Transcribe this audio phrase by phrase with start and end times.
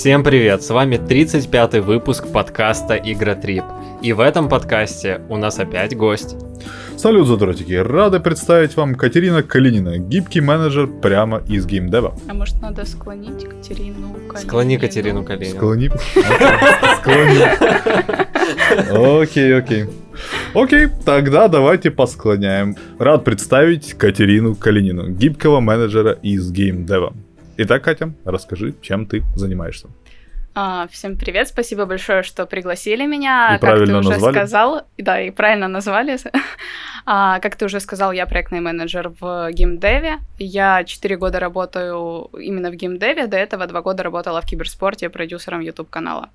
[0.00, 3.64] Всем привет, с вами 35-й выпуск подкаста Игротрип.
[4.02, 6.36] И в этом подкасте у нас опять гость.
[6.96, 7.72] Салют, задротики!
[7.72, 12.14] Рады представить вам Катерина Калинина, гибкий менеджер прямо из геймдева.
[12.28, 14.38] А может надо склонить Катерину Калинину?
[14.38, 15.56] Склони Катерину Калинину.
[15.56, 15.90] Склони.
[17.00, 17.38] Склони.
[19.22, 19.86] Окей, окей.
[20.54, 22.76] Окей, тогда давайте посклоняем.
[22.98, 27.14] Рад представить Катерину Калинину, гибкого менеджера из геймдева.
[27.56, 29.88] Итак, Катя, расскажи, чем ты занимаешься.
[30.52, 33.56] А, всем привет, спасибо большое, что пригласили меня.
[33.56, 34.32] И как ты уже назвали?
[34.32, 36.18] сказал, да, и правильно назвали.
[37.06, 40.18] а, как ты уже сказал, я проектный менеджер в геймдеве.
[40.38, 43.28] Я 4 года работаю именно в геймдеве.
[43.28, 46.30] До этого 2 года работала в киберспорте продюсером YouTube канала.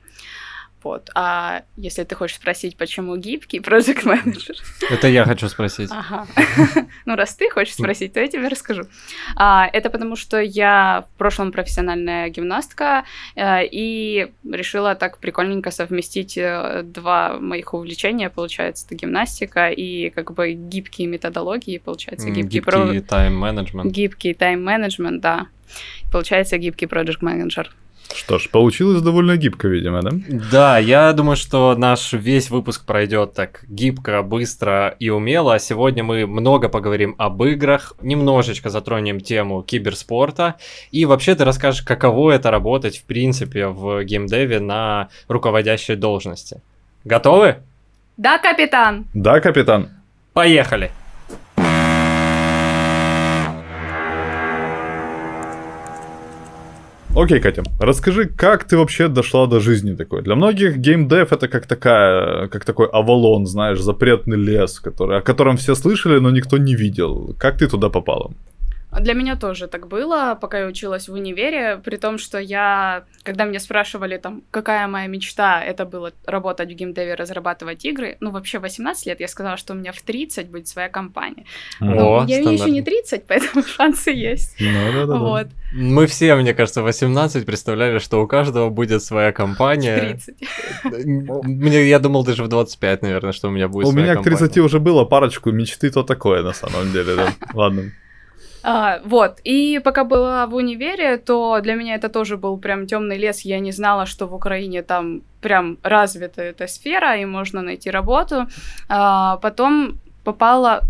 [0.85, 1.09] Вот.
[1.15, 4.55] А если ты хочешь спросить, почему гибкий проект менеджер?
[4.91, 5.89] Это я хочу спросить.
[5.91, 6.27] Ага.
[7.05, 8.83] Ну, раз ты хочешь спросить, то я тебе расскажу.
[9.35, 13.03] А, это потому, что я в прошлом профессиональная гимнастка
[13.35, 20.33] а, и решила так прикольненько совместить э, два моих увлечения, получается, это гимнастика и как
[20.33, 23.91] бы гибкие методологии, получается, гибкий, гибкий тайм-менеджмент.
[23.91, 25.47] Гибкий тайм-менеджмент, да.
[26.11, 27.75] Получается, гибкий проект менеджер
[28.15, 30.11] что ж, получилось довольно гибко, видимо, да?
[30.51, 35.53] Да, я думаю, что наш весь выпуск пройдет так гибко, быстро и умело.
[35.53, 40.55] А сегодня мы много поговорим об играх, немножечко затронем тему киберспорта.
[40.91, 46.61] И вообще ты расскажешь, каково это работать, в принципе, в геймдеве на руководящей должности.
[47.03, 47.57] Готовы?
[48.17, 49.05] Да, капитан!
[49.13, 49.89] Да, капитан.
[50.33, 50.91] Поехали!
[57.15, 60.21] Окей, Катя, расскажи, как ты вообще дошла до жизни такой?
[60.21, 65.55] Для многих геймдев это как такая, как такой Авалон, знаешь, запретный лес, который, о котором
[65.55, 67.33] все слышали, но никто не видел.
[67.39, 68.31] Как ты туда попала?
[68.99, 73.45] Для меня тоже так было, пока я училась в универе, при том, что я, когда
[73.45, 78.59] меня спрашивали, там, какая моя мечта, это было работать в геймдеве, разрабатывать игры, ну, вообще
[78.59, 81.45] 18 лет, я сказала, что у меня в 30 будет своя компания.
[81.81, 84.55] О, ну, я еще не 30, поэтому шансы есть.
[84.59, 85.47] Ну, да, да, вот.
[85.73, 90.19] Мы все, мне кажется, 18 представляли, что у каждого будет своя компания.
[90.83, 91.43] 30.
[91.43, 94.37] Мне, я думал даже в 25, наверное, что у меня будет У своя меня компания.
[94.37, 97.33] к 30 уже было парочку мечты, то такое, на самом деле, да.
[97.53, 97.91] Ладно.
[98.67, 103.15] А, вот, и пока была в универе, то для меня это тоже был прям темный
[103.15, 103.41] лес.
[103.41, 108.47] Я не знала, что в Украине там прям развита эта сфера, и можно найти работу.
[108.89, 110.81] А, потом попала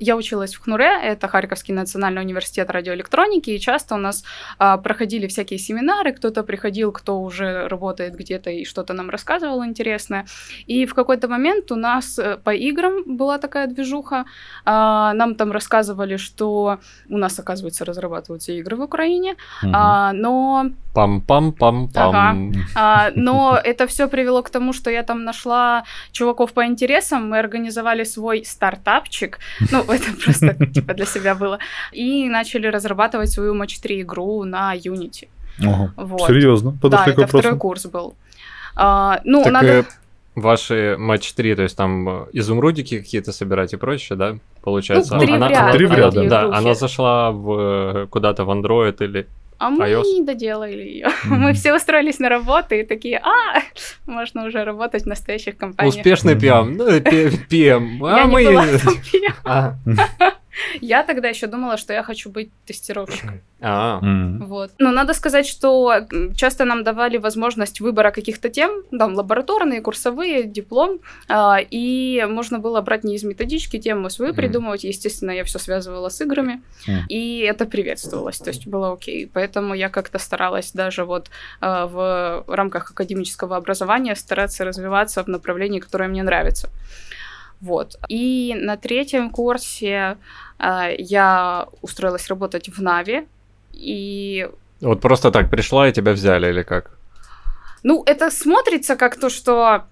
[0.00, 4.24] я училась в ХНУРЕ, это Харьковский национальный университет радиоэлектроники, и часто у нас
[4.58, 10.26] а, проходили всякие семинары, кто-то приходил, кто уже работает где-то и что-то нам рассказывал интересное.
[10.66, 14.24] И в какой-то момент у нас э, по играм была такая движуха,
[14.64, 19.72] а, нам там рассказывали, что у нас, оказывается, разрабатываются игры в Украине, угу.
[19.74, 20.66] а, но...
[20.94, 21.88] Пам-пам-пам-пам.
[21.94, 22.36] Ага.
[22.76, 27.38] А, но это все привело к тому, что я там нашла чуваков по интересам, мы
[27.38, 29.38] организовали свой стартапчик,
[29.70, 31.58] ну, это просто типа для себя было.
[31.92, 35.28] И начали разрабатывать свою Match 3 игру на Unity.
[35.62, 35.90] Ого.
[35.96, 36.26] Вот.
[36.26, 36.76] Серьезно?
[36.80, 38.14] Подошли да, это второй курс был.
[38.76, 39.66] А, ну, так, надо...
[39.66, 39.84] Э,
[40.34, 45.14] ваши матч 3, то есть там э, изумрудики какие-то собирать и прочее, да, получается?
[45.14, 46.24] Ну, три она, в ряд, три в ряд, да.
[46.24, 49.26] да, она зашла в, э, куда-то в Android или
[49.58, 50.02] а мы iOS?
[50.04, 51.06] не доделали ее.
[51.06, 51.28] Mm-hmm.
[51.44, 53.62] Мы все устроились на работу и такие, а,
[54.06, 55.94] можно уже работать в настоящих компаниях.
[55.94, 57.98] Успешный PM, ну, PM.
[58.02, 58.80] А Я мы...
[60.80, 63.40] Я тогда еще думала, что я хочу быть тестировщиком.
[63.60, 63.98] А.
[64.00, 64.72] Вот.
[64.78, 66.06] Но надо сказать, что
[66.36, 72.80] часто нам давали возможность выбора каких-то тем, там, лабораторные, курсовые, диплом, а, и можно было
[72.82, 74.84] брать не из методички тему свою придумывать.
[74.84, 76.62] Естественно, я все связывала с играми,
[77.08, 79.30] и это приветствовалось, то есть было окей.
[79.32, 85.80] Поэтому я как-то старалась даже вот а, в рамках академического образования стараться развиваться в направлении,
[85.80, 86.68] которое мне нравится.
[87.60, 87.96] Вот.
[88.08, 90.18] И на третьем курсе
[90.58, 93.26] э, я устроилась работать в Нави.
[93.72, 94.48] И...
[94.80, 96.98] Вот просто так пришла и тебя взяли или как?
[97.82, 99.84] Ну, это смотрится как то, что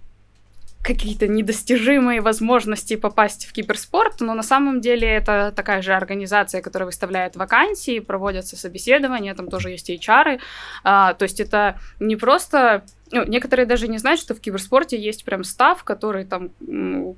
[0.82, 6.86] какие-то недостижимые возможности попасть в киберспорт, но на самом деле это такая же организация, которая
[6.86, 10.40] выставляет вакансии, проводятся собеседования, там тоже есть HR,
[10.82, 12.82] а, то есть это не просто
[13.12, 16.50] ну, некоторые даже не знают, что в киберспорте есть прям став, который там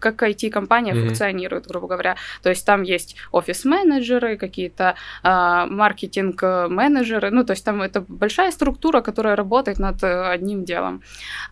[0.00, 1.06] как IT-компания mm-hmm.
[1.06, 2.16] функционирует, грубо говоря.
[2.42, 7.30] То есть там есть офис-менеджеры, какие-то э, маркетинг-менеджеры.
[7.30, 11.02] Ну, то есть там это большая структура, которая работает над э, одним делом,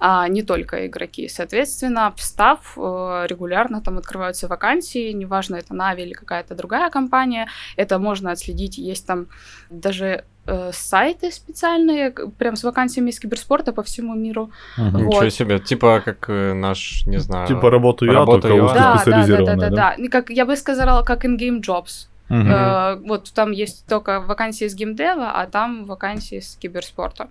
[0.00, 1.28] а не только игроки.
[1.28, 7.48] Соответственно, в став э, регулярно там открываются вакансии, неважно, это Нави или какая-то другая компания,
[7.76, 8.78] это можно отследить.
[8.78, 9.28] Есть там
[9.70, 10.24] даже
[10.72, 14.50] сайты специальные, прям с вакансиями из киберспорта по всему миру.
[14.76, 14.90] Угу.
[14.90, 15.02] Вот.
[15.02, 17.46] Ничего себе, типа как э, наш, не знаю...
[17.46, 18.62] Типа работаю я, только я.
[18.62, 19.96] Да, да, да, да, да, да.
[20.10, 22.08] Как, я бы сказала, как in-game jobs.
[22.32, 22.48] Угу.
[22.48, 27.28] Э, вот там есть только вакансии с геймдева, а там вакансии с киберспорта.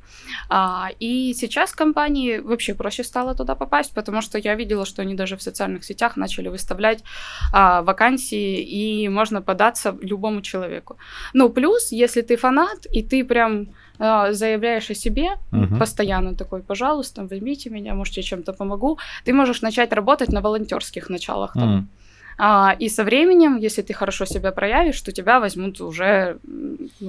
[0.47, 5.15] А, и сейчас компании вообще проще стало туда попасть, потому что я видела, что они
[5.15, 7.03] даже в социальных сетях начали выставлять
[7.51, 10.97] а, вакансии, и можно податься любому человеку.
[11.33, 16.61] Ну, плюс, если ты фанат, и ты прям а, заявляешь о себе uh постоянно такой,
[16.61, 21.79] пожалуйста, возьмите меня, может, я чем-то помогу, ты можешь начать работать на волонтерских началах там.
[21.79, 22.00] uh
[22.43, 26.37] а, и со временем, если ты хорошо себя проявишь, то тебя возьмут уже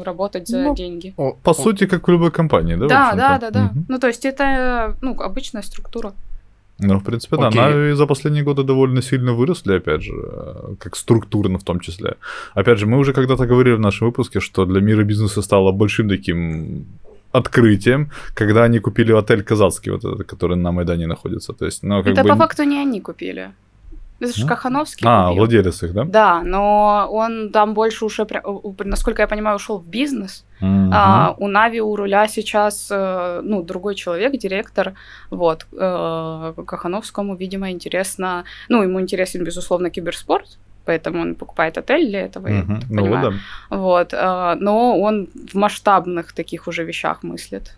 [0.05, 1.15] работать за ну, деньги.
[1.17, 1.55] О, по о.
[1.55, 2.87] сути, как в любой компании, да?
[2.87, 3.65] Да, да, да, да.
[3.65, 3.85] Угу.
[3.89, 6.13] Ну, то есть это ну, обычная структура.
[6.79, 7.49] Ну, в принципе, да.
[7.49, 10.13] Она за последние годы довольно сильно выросли, опять же,
[10.79, 12.17] как структурно в том числе.
[12.55, 16.09] Опять же, мы уже когда-то говорили в нашем выпуске, что для мира бизнеса стало большим
[16.09, 16.85] таким
[17.33, 21.55] открытием, когда они купили отель Казацкий, вот этот, который на Майдане находится.
[21.55, 22.29] То есть, ну, как Это бы...
[22.29, 23.51] по факту не они купили.
[24.23, 25.07] Это же Кахановский.
[25.09, 25.39] А, купил.
[25.39, 26.05] владелец их, да?
[26.05, 28.27] Да, но он там больше уже,
[28.85, 30.45] насколько я понимаю, ушел в бизнес.
[30.61, 30.91] Mm-hmm.
[30.93, 34.95] А, у Нави у руля сейчас э, ну, другой человек, директор.
[35.31, 35.67] Вот.
[35.73, 38.45] Э, Кахановскому, видимо, интересно.
[38.69, 42.69] Ну, ему интересен, безусловно, киберспорт поэтому он покупает отель для этого, uh-huh.
[42.69, 43.31] я ну, понимаю.
[43.71, 43.77] Да.
[43.77, 47.77] Вот, э, но он в масштабных таких уже вещах мыслит.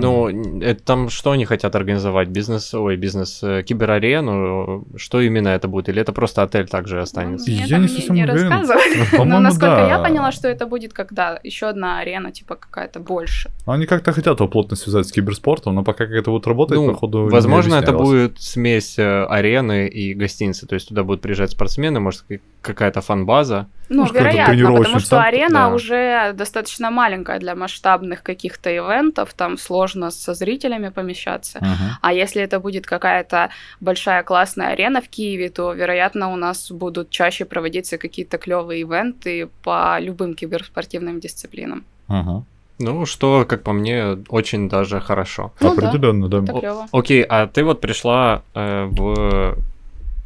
[0.00, 2.28] Ну, это там что они хотят организовать?
[2.28, 4.86] Бизнес, ой, бизнес, э, киберарену?
[4.96, 5.88] Что именно это будет?
[5.88, 7.50] Или это просто отель также останется?
[7.50, 9.24] Ну, я не совсем не, не рассказывали.
[9.24, 9.88] Но насколько да.
[9.88, 13.50] я поняла, что это будет когда еще одна арена, типа какая-то больше.
[13.66, 16.92] Они как-то хотят его плотно связать с киберспортом, но пока как это будет работать, ну,
[16.92, 20.66] походу Возможно, это будет смесь э, арены и гостиницы.
[20.66, 22.24] То есть туда будут приезжать спортсмены, может,
[22.66, 23.68] какая-то фан-база.
[23.88, 25.74] Ну, Может, вероятно, потому что арена да.
[25.74, 31.58] уже достаточно маленькая для масштабных каких-то ивентов, там сложно со зрителями помещаться.
[31.58, 31.92] Uh-huh.
[32.00, 33.50] А если это будет какая-то
[33.80, 39.48] большая классная арена в Киеве, то, вероятно, у нас будут чаще проводиться какие-то клевые ивенты
[39.62, 41.84] по любым киберспортивным дисциплинам.
[42.08, 42.42] Uh-huh.
[42.78, 45.52] Ну, что, как по мне, очень даже хорошо.
[45.60, 46.40] Ну, Определенно, да.
[46.40, 46.52] да.
[46.52, 49.56] О- окей, а ты вот пришла э, в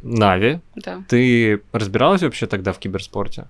[0.01, 0.59] Нави.
[0.75, 1.03] Да.
[1.07, 3.45] Ты разбиралась вообще тогда в киберспорте?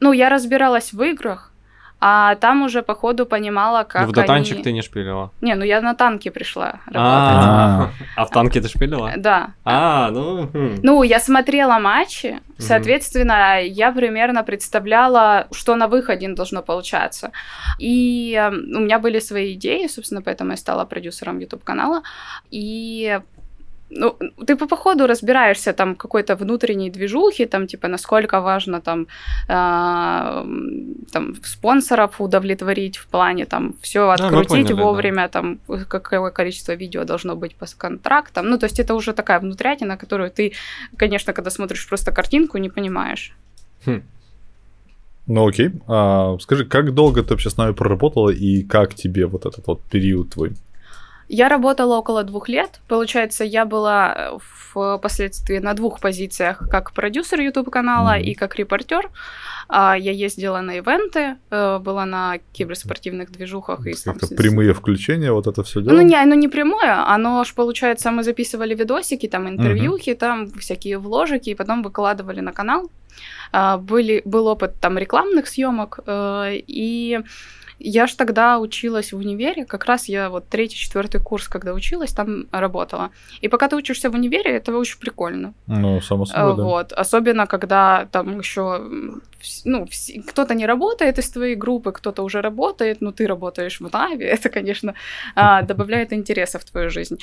[0.00, 1.52] Ну, я разбиралась в играх,
[2.00, 4.62] а там уже по ходу понимала, как ну, в дотанчик они...
[4.62, 5.30] ты не шпилила?
[5.40, 6.96] Не, ну я на танке пришла работать.
[6.96, 9.12] А, а в танке ты шпилила?
[9.16, 9.54] Да.
[9.64, 10.48] А, ну...
[10.52, 10.80] Хм.
[10.82, 17.30] Ну, я смотрела матчи, соответственно, я примерно представляла, что на выходе должно получаться.
[17.78, 22.02] И эм, у меня были свои идеи, собственно, поэтому я стала продюсером YouTube-канала.
[22.50, 23.20] И
[23.96, 29.06] ну, ты по походу разбираешься там какой-то внутренней движухи, там, типа, насколько важно там,
[29.48, 30.44] э,
[31.12, 35.28] там спонсоров удовлетворить в плане там все открутить поняли, вовремя, да.
[35.28, 35.58] там,
[35.88, 38.48] какое количество видео должно быть по контрактам.
[38.48, 40.52] Ну, то есть это уже такая внутрятина, которую ты,
[40.96, 43.32] конечно, когда смотришь просто картинку, не понимаешь.
[43.86, 44.02] Хм.
[45.26, 45.70] Ну окей.
[45.86, 49.82] А, скажи, как долго ты вообще с нами проработала и как тебе вот этот вот
[49.90, 50.52] период твой?
[51.28, 52.80] Я работала около двух лет.
[52.88, 54.38] Получается, я была
[54.74, 58.22] впоследствии на двух позициях, как продюсер YouTube канала mm-hmm.
[58.22, 59.10] и как репортер.
[59.68, 63.86] А, я ездила на ивенты, э, была на киберспортивных движухах.
[63.86, 65.94] И, там, прямые включения, вот это все дело?
[65.94, 70.18] Ну, не, оно не прямое, оно ж, получается, мы записывали видосики, там, интервьюхи, mm-hmm.
[70.18, 72.90] там, всякие вложики, и потом выкладывали на канал.
[73.52, 77.20] А, были, был опыт там рекламных съемок, э, и
[77.84, 82.12] я ж тогда училась в универе, как раз я вот третий, четвертый курс, когда училась,
[82.12, 83.10] там работала.
[83.42, 85.52] И пока ты учишься в универе, это очень прикольно.
[85.66, 86.62] Ну, само собой, да.
[86.62, 88.80] Вот, особенно когда там еще,
[89.64, 89.86] ну,
[90.26, 94.48] кто-то не работает из твоей группы, кто-то уже работает, но ты работаешь в Нави, это,
[94.48, 94.94] конечно,
[95.34, 97.18] а, добавляет интереса в твою жизнь.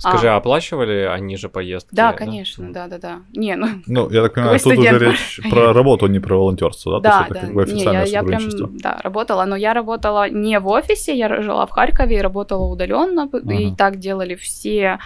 [0.00, 1.94] Скажи, а оплачивали они же поездки?
[1.94, 3.20] Да, конечно, да-да-да.
[3.32, 3.68] Не, ну...
[3.86, 7.26] Ну, я так понимаю, тут уже речь про работу, а не про волонтерство, да?
[7.30, 7.72] Да, да.
[7.72, 8.42] не, я прям,
[8.78, 9.93] да, работала, но я работала
[10.28, 13.56] не в офисе, я жила в Харькове и работала удаленно, uh-huh.
[13.56, 14.98] и так делали все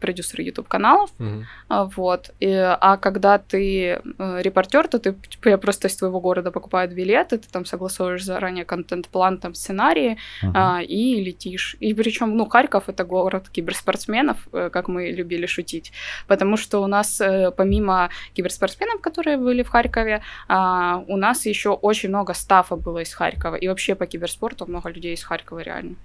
[0.00, 1.46] продюсеры YouTube-каналов, Мгм.
[1.68, 2.30] а, вот.
[2.40, 6.88] И, а когда ты э, репортер, то ты типа, я просто из твоего города покупаю
[6.90, 10.78] билеты, ты там согласовываешь заранее контент-план, там сценарии Ага.
[10.78, 11.76] а, и летишь.
[11.80, 15.92] И причем, ну, Харьков это город киберспортсменов, э, как мы любили шутить,
[16.26, 21.70] потому что у нас э, помимо киберспортсменов, которые были в Харькове, а, у нас еще
[21.70, 25.96] очень много стафа было из Харькова, и вообще по киберспорту много людей из Харькова реально.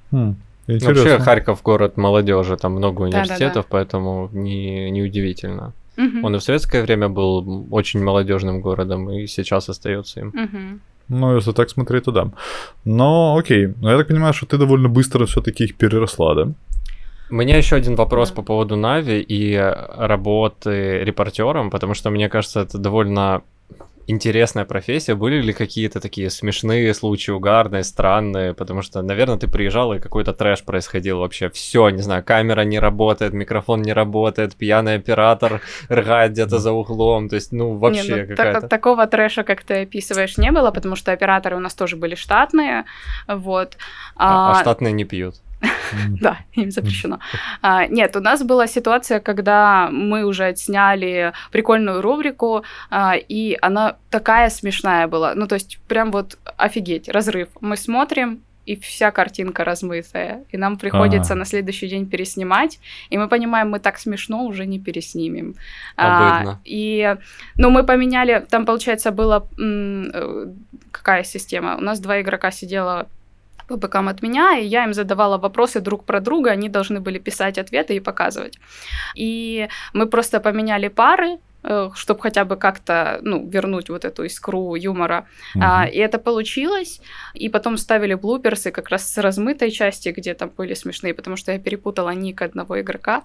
[0.68, 1.20] Хм, Вообще Интересно.
[1.26, 5.74] Харьков город молодежи, там много университетов, поэтому не, неудивительно.
[5.98, 6.26] Мгм.
[6.26, 10.32] Он и в советское время был очень молодежным городом, и сейчас остается им.
[10.34, 10.82] Мгм.
[11.10, 12.32] Ну, если так смотреть, то да.
[12.86, 13.74] Но окей.
[13.82, 16.48] Но я так понимаю, что ты довольно быстро все-таки их переросла, да?
[17.30, 18.36] У меня еще один вопрос Да.
[18.36, 19.56] по поводу Нави и
[19.98, 23.42] работы репортером, потому что мне кажется, это довольно
[24.08, 25.16] интересная профессия.
[25.16, 28.54] Были ли какие-то такие смешные случаи, угарные, странные?
[28.54, 31.50] Потому что, наверное, ты приезжал и какой-то трэш происходил вообще.
[31.50, 37.30] Все, не знаю, камера не работает, микрофон не работает, пьяный оператор рыгает где-то за углом.
[37.30, 38.68] То есть, ну, вообще Не, ну, так- какая-то...
[38.68, 42.86] такого трэша, как ты описываешь, не было, потому что операторы у нас тоже были штатные,
[43.28, 43.78] вот.
[44.16, 45.36] А, а А, штатные не пьют.
[46.22, 47.20] Да, им запрещено.
[47.62, 53.96] А, нет, у нас была ситуация, когда мы уже отсняли прикольную рубрику, а, и она
[54.10, 55.36] такая смешная была.
[55.36, 57.48] Ну, то есть, прям вот офигеть, разрыв.
[57.62, 60.44] Мы смотрим, и вся картинка размытая.
[60.54, 61.40] И нам приходится Ага.
[61.40, 62.80] на следующий день переснимать.
[63.10, 65.56] И мы понимаем, мы так смешно уже не переснимем.
[65.98, 66.60] А, Обыдно.
[66.64, 67.18] и,
[67.58, 70.48] ну, мы поменяли, там, получается, была м, э,
[70.92, 71.76] какая система?
[71.76, 73.08] У нас два игрока сидела
[73.68, 77.20] по бокам от меня, и я им задавала вопросы друг про друга, они должны были
[77.20, 78.60] писать ответы и показывать.
[79.16, 81.38] И мы просто поменяли пары,
[81.96, 85.26] чтобы хотя бы как-то ну, вернуть вот эту искру юмора.
[85.60, 85.94] А, Мгм.
[85.94, 87.00] и это получилось.
[87.34, 91.52] И потом ставили блуперсы как раз с размытой части, где там были смешные, потому что
[91.52, 93.24] я перепутала ник одного игрока.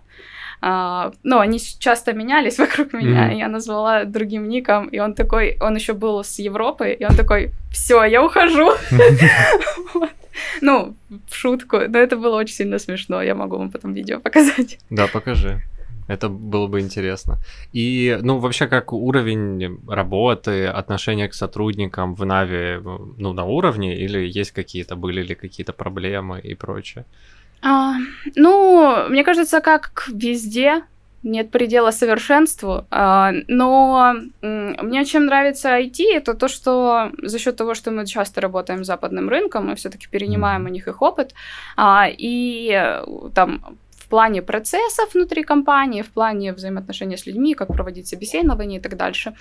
[0.60, 5.56] А, ну, они часто менялись вокруг меня, и я назвала другим ником, и он такой,
[5.60, 8.72] он еще был с Европы, и он такой, все, я ухожу.
[10.60, 10.94] Ну,
[11.28, 14.78] в шутку, но это было очень сильно смешно, я могу вам потом видео показать.
[14.88, 15.60] Да, покажи.
[16.08, 17.38] Это было бы интересно.
[17.72, 22.80] И, ну, вообще, как уровень работы, отношения к сотрудникам в Нави,
[23.18, 27.04] ну, на уровне, или есть какие-то, были ли какие-то проблемы и прочее?
[27.62, 27.94] А,
[28.36, 30.82] ну, мне кажется, как везде,
[31.22, 37.74] нет предела совершенству, а, но мне чем нравится IT, это то, что за счет того,
[37.74, 41.34] что мы часто работаем с западным рынком, мы все-таки перенимаем у них их опыт,
[41.76, 47.68] а, и э, там в плане процессов внутри компании, в плане взаимоотношений с людьми, как
[47.68, 49.34] проводить собеседование и так дальше,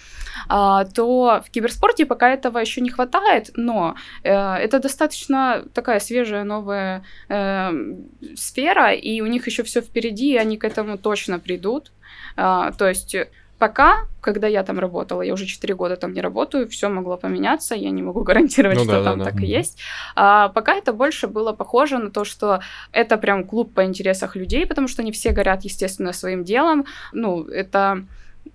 [0.49, 6.43] а, то в киберспорте пока этого еще не хватает, но э, это достаточно такая свежая
[6.43, 7.71] новая э,
[8.35, 11.93] сфера, и у них еще все впереди, и они к этому точно придут.
[12.35, 13.15] А, то есть
[13.57, 17.75] пока, когда я там работала, я уже 4 года там не работаю, все могло поменяться,
[17.75, 19.25] я не могу гарантировать, Ну что да, да, там да.
[19.25, 19.45] так и Мгм.
[19.45, 19.79] есть.
[20.15, 22.59] А, пока это больше было похоже на то, что
[22.91, 26.85] это прям клуб по интересах людей, потому что они все горят, естественно, своим делом.
[27.13, 28.03] Ну, это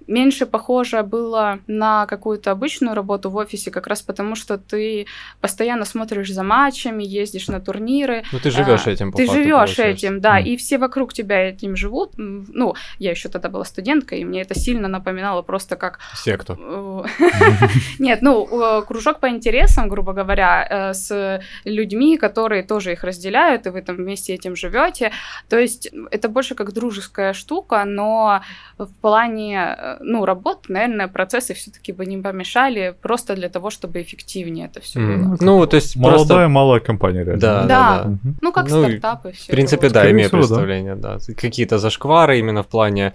[0.07, 5.07] меньше похоже было на какую-то обычную работу в офисе, как раз потому, что ты
[5.41, 8.25] постоянно смотришь за матчами, ездишь на турниры.
[8.33, 10.47] Ну, ты живешь А, этим, по Ты живешь этим, да, Мгм.
[10.47, 12.13] и все вокруг тебя этим живут.
[12.17, 16.57] Ну, я еще тогда была студенткой, и мне это сильно напоминало просто как Секту.
[16.59, 17.03] э,
[17.99, 18.47] нет, ну,
[18.81, 23.83] э, кружок по интересам, грубо говоря, э, с людьми, которые тоже их разделяют, и вы
[23.83, 25.13] там вместе этим живете.
[25.49, 28.43] То есть это больше как дружеская штука, но
[28.79, 34.67] в плане, ну, работы, наверное, процессы все-таки бы не помешали просто для того, чтобы эффективнее
[34.67, 35.23] это все М.
[35.23, 35.37] было.
[35.41, 36.49] Ну, то есть Молодая, просто...
[36.49, 37.41] малая компания, реально.
[37.41, 38.03] Да, да, Да.
[38.05, 38.09] да.
[38.11, 38.37] Мгм.
[38.41, 39.45] Ну, как Ну, стартапы все.
[39.45, 40.47] В принципе, да, имею всего, да.
[40.47, 41.19] представление, да.
[41.37, 43.13] Какие-то зашквары именно в плане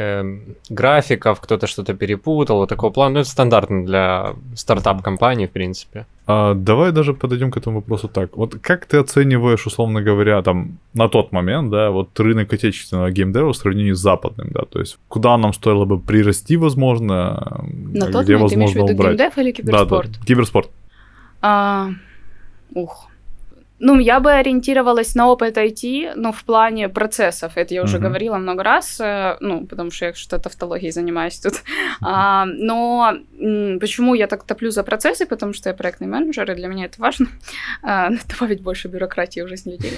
[0.00, 0.40] эм,
[0.70, 3.14] графиков, кто-то что-то перепутал, вот такого плана.
[3.14, 6.06] Ну, это стандартно для стартап-компаний, в принципе.
[6.26, 8.36] А, давай даже подойдем к этому вопросу так.
[8.36, 13.52] Вот как ты оцениваешь, условно говоря, там, на тот момент, да, вот рынок отечественного геймдева
[13.52, 18.12] в сравнении с западным, да, то есть куда нам стоило бы прирасти, возможно, На а
[18.12, 19.16] тот где, момент ты имеешь в возможно, виду убрать.
[19.18, 20.10] геймдев или Да, киберспорт?
[20.12, 20.70] да, киберспорт.
[21.42, 21.88] А,
[22.74, 23.09] ух.
[23.80, 27.52] Ну, я бы ориентировалась на опыт IT, ну, в плане процессов.
[27.56, 28.06] Это я уже Мгм.
[28.06, 31.54] говорила много раз, э, ну, потому что я что-то тавтологией занимаюсь тут.
[32.02, 33.14] А, но
[33.80, 35.26] Почему я так топлю за процессы?
[35.26, 37.26] Потому что я проектный менеджер, и для меня это важно.
[37.82, 39.92] А, добавить больше бюрократии в жизнь людей.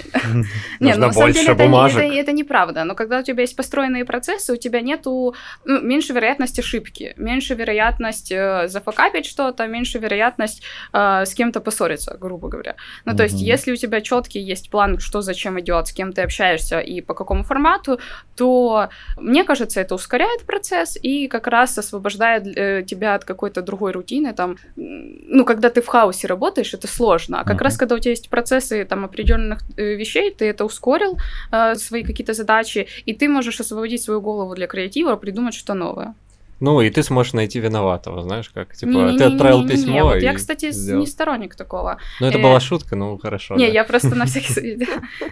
[0.81, 2.85] Нет, ну, на самом деле это неправда.
[2.85, 5.35] Но когда у тебя есть построенные процессы, у тебя нету
[5.65, 10.63] ну, меньше вероятность ошибки, меньше вероятность э, зафакапить что-то, меньше вероятность
[10.93, 12.77] э, с кем-то поссориться, грубо говоря.
[13.05, 16.23] Ну, то есть, если у тебя четкий есть план, что зачем идет, с кем ты
[16.23, 17.99] общаешься и по какому формату,
[18.37, 23.93] то мне кажется, это ускоряет процесс и как раз освобождает э, тебя от какой-то другой
[23.93, 27.65] рутины, там, ну, когда ты в хаосе работаешь, это сложно, а как uh-huh.
[27.65, 31.19] раз, когда у тебя есть процессы, там, определенных э, вещей, ты это ускорил,
[31.51, 36.15] э, свои какие-то задачи, и ты можешь освободить свою голову для креатива, придумать что-то новое.
[36.63, 39.93] Ну, и ты сможешь найти виноватого, знаешь, как, типа, не, ты отправил не, не, письмо
[39.93, 41.01] не, вот Я, кстати, сделал.
[41.01, 41.99] не сторонник такого.
[42.21, 43.57] Ну, это была шутка, ну, хорошо.
[43.57, 44.89] Не, я просто на всякий случай...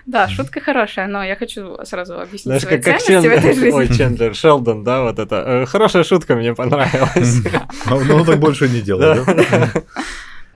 [0.06, 4.82] Да, шутка хорошая, но я хочу сразу объяснить Знаешь, как, как Чендлер, ой, Чендлер, Шелдон,
[4.82, 5.37] да, вот это.
[5.37, 7.42] Э, хорошая шутка мне понравилась.
[7.88, 9.70] Ну, так больше не делай, да?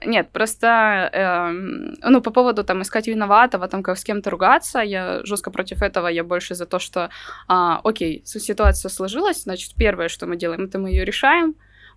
[0.05, 0.67] Нет, просто,
[1.13, 5.81] э, ну, по поводу там искать виноватого, там как с кем-то ругаться, я жестко против
[5.81, 7.09] этого, я больше за то, что,
[7.49, 11.55] э, окей, ситуация сложилась, значит, первое, что мы делаем, это мы ее решаем,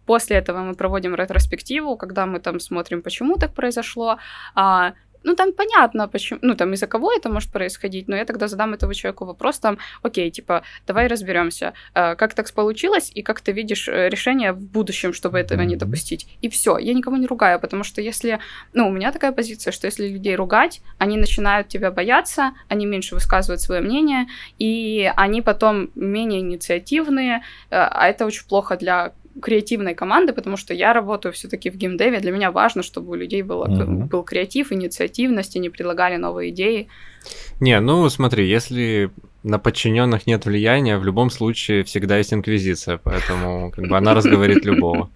[0.09, 4.17] После этого мы проводим ретроспективу, когда мы там смотрим, почему так произошло.
[4.55, 8.49] А, ну, там понятно, почему, ну, там, из-за кого это может происходить, но я тогда
[8.49, 13.41] задам этому человеку вопрос, там, окей, типа, давай разберемся, э, как так получилось, и как
[13.41, 16.27] ты видишь э, решение в будущем, чтобы этого не допустить.
[16.43, 18.39] И все, я никого не ругаю, потому что если,
[18.73, 23.15] ну, у меня такая позиция, что если людей ругать, они начинают тебя бояться, они меньше
[23.15, 24.27] высказывают свое мнение,
[24.59, 30.75] и они потом менее инициативные, э, а это очень плохо для креативной команды, потому что
[30.75, 32.21] я работаю все-таки в геймдеве.
[32.21, 34.07] Для меня важно, чтобы у людей было, mm-hmm.
[34.07, 36.88] был креатив, инициативность, они предлагали новые идеи.
[37.61, 39.11] Не, ну смотри, если
[39.42, 44.64] на подчиненных нет влияния, в любом случае всегда есть инквизиция, поэтому как бы она разговорит
[44.64, 45.11] любого.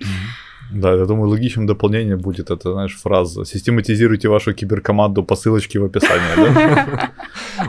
[0.73, 5.85] Да, я думаю, логичным дополнением будет это, знаешь, фраза «Систематизируйте вашу киберкоманду по ссылочке в
[5.85, 7.11] описании»?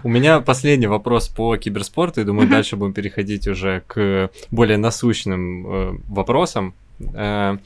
[0.03, 5.67] У меня последний вопрос по киберспорту, и думаю, дальше будем переходить уже к более насущным
[5.67, 6.73] э, вопросам.
[7.13, 7.57] Э,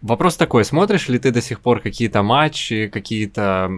[0.00, 3.70] вопрос такой, смотришь ли ты до сих пор какие-то матчи, какие-то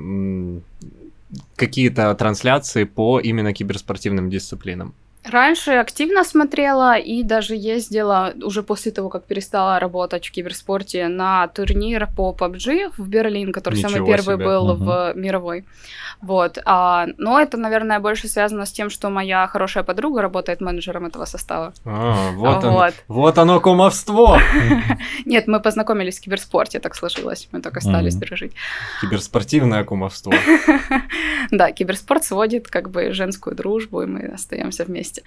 [1.56, 4.94] какие-то трансляции по именно киберспортивным дисциплинам?
[5.24, 11.46] Раньше активно смотрела и даже ездила уже после того, как перестала работать в киберспорте на
[11.48, 14.44] турнир по PUBG в Берлин, который Ничего самый первый себе.
[14.44, 14.84] был угу.
[14.84, 15.66] в мировой.
[16.22, 16.58] Вот.
[16.64, 21.26] А, но это, наверное, больше связано с тем, что моя хорошая подруга работает менеджером этого
[21.26, 21.74] состава.
[21.84, 22.64] А, вот, вот.
[22.64, 24.38] Он, вот оно кумовство!
[25.26, 27.48] Нет, мы познакомились в киберспорте, так сложилось.
[27.52, 28.52] Мы так остались дружить.
[29.02, 30.32] Киберспортивное кумовство.
[31.50, 35.22] Да, киберспорт сводит как бы женскую дружбу, и мы остаемся вместе месте.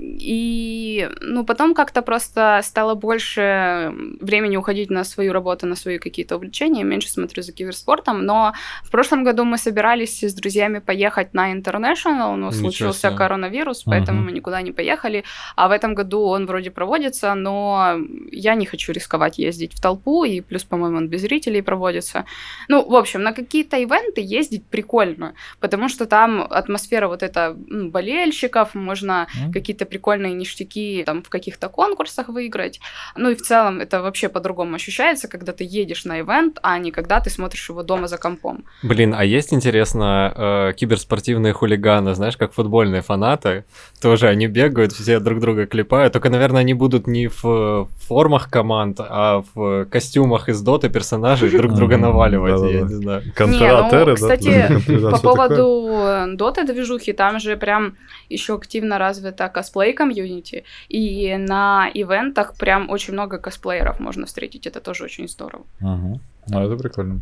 [0.00, 6.36] И, ну, потом как-то просто стало больше времени уходить на свою работу, на свои какие-то
[6.36, 8.52] увлечения, меньше смотрю за киберспортом, но
[8.84, 14.26] в прошлом году мы собирались с друзьями поехать на International, но случился коронавирус, поэтому угу.
[14.26, 15.24] мы никуда не поехали,
[15.56, 17.96] а в этом году он вроде проводится, но
[18.32, 22.24] я не хочу рисковать ездить в толпу, и плюс, по-моему, он без зрителей проводится.
[22.68, 28.74] Ну, в общем, на какие-то ивенты ездить прикольно, потому что там атмосфера вот эта болельщиков,
[28.74, 29.52] можно mm.
[29.52, 32.80] какие-то прикольные ништяки там в каких-то конкурсах выиграть.
[33.16, 36.90] Ну и в целом это вообще по-другому ощущается, когда ты едешь на ивент, а не
[36.90, 38.64] когда ты смотришь его дома за компом.
[38.82, 43.64] Блин, а есть, интересно, э, киберспортивные хулиганы, знаешь, как футбольные фанаты,
[44.00, 49.00] тоже они бегают, все друг друга клепают, только, наверное, они будут не в формах команд,
[49.00, 53.22] а в костюмах из доты персонажей друг друга наваливать, я не знаю.
[53.34, 57.96] Контратеры, ну, кстати, по поводу доты движухи, там же прям
[58.28, 65.04] еще активно развита косплей-комьюнити, и на ивентах прям очень много косплееров можно встретить, это тоже
[65.04, 65.64] очень здорово.
[65.80, 66.20] Угу.
[66.48, 67.20] Ну, это прикольно.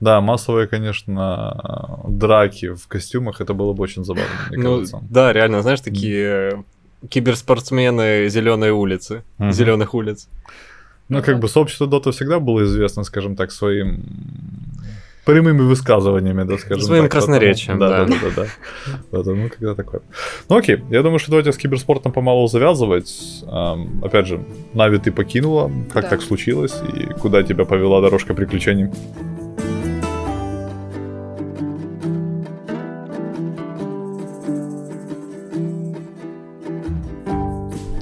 [0.00, 5.00] Да, массовые, конечно, драки в костюмах, это было бы очень забавно, мне ну, кажется.
[5.10, 6.64] Да, реально, знаешь, такие
[7.08, 9.52] киберспортсмены зеленой улицы, угу.
[9.52, 10.28] зеленых улиц.
[11.08, 14.04] Ну, как бы сообщество Дота всегда было известно, скажем так, своим
[15.28, 17.12] прямыми высказываниями, да, скажем Своим так.
[17.12, 17.88] красноречием, да.
[17.88, 18.46] Да, да, да.
[19.12, 19.22] да.
[19.22, 20.00] да ну, когда такое.
[20.48, 23.44] Ну, окей, я думаю, что давайте с киберспортом помалу завязывать.
[23.46, 24.40] Эм, опять же,
[24.72, 26.08] Нави ты покинула, как да.
[26.08, 28.88] так случилось, и куда тебя повела дорожка приключений?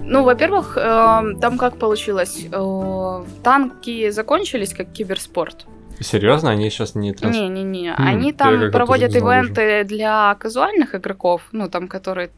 [0.04, 2.46] Ну, во-первых, э, там как получилось?
[2.52, 5.66] Э, танки закончились как киберспорт.
[6.00, 7.36] Серьезно, они сейчас не транс...
[7.36, 12.30] Не-не-не, Хм, они там проводят не ивенты для казуальных игроков, ну, там, которые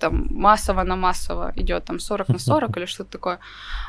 [0.00, 3.38] там массово на массово идет, там 40 на 40 или что-то такое.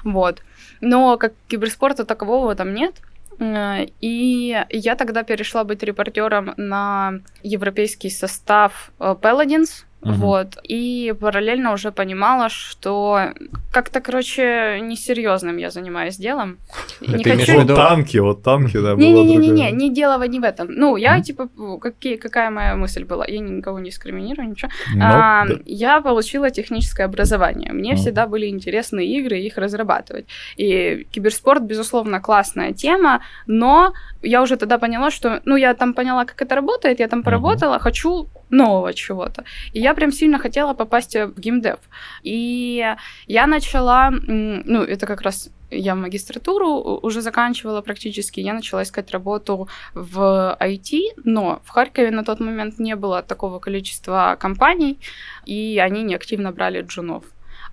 [0.04, 0.42] Вот.
[0.82, 2.96] Но как киберспорта такового там нет.
[3.40, 9.86] Э, И я тогда перешла быть репортером на европейский состав э, Paladins.
[10.08, 10.20] Мгм.
[10.20, 10.48] Вот.
[10.64, 13.34] И параллельно уже понимала, что
[13.72, 16.58] как-то, короче, несерьезным я занимаюсь делом.
[17.02, 19.72] Не хочу Вот танки, вот танки, да, было не-не-не-не, другое.
[19.72, 20.68] не дело не в этом.
[20.72, 21.50] Ну, я, типа,
[21.82, 23.26] какие, какая моя мысль была?
[23.28, 24.72] Я никого не дискриминирую, ничего.
[25.02, 25.46] А.
[25.66, 27.74] Я получила техническое образование.
[27.74, 30.26] Мне всегда были интересны игры, их разрабатывать.
[30.58, 36.26] И киберспорт, безусловно, классная тема, но я уже тогда поняла, что, ну, я там поняла,
[36.26, 39.44] как это работает, я там поработала, хочу нового чего-то.
[39.74, 41.80] И я прям сильно хотела попасть в геймдев.
[42.24, 42.96] И
[43.28, 49.68] я начала, ну, это как раз я магистратуру уже заканчивала практически, я начала искать работу
[49.94, 54.98] в IT, но в Харькове на тот момент не было такого количества компаний,
[55.46, 57.26] и они неактивно брали джунов.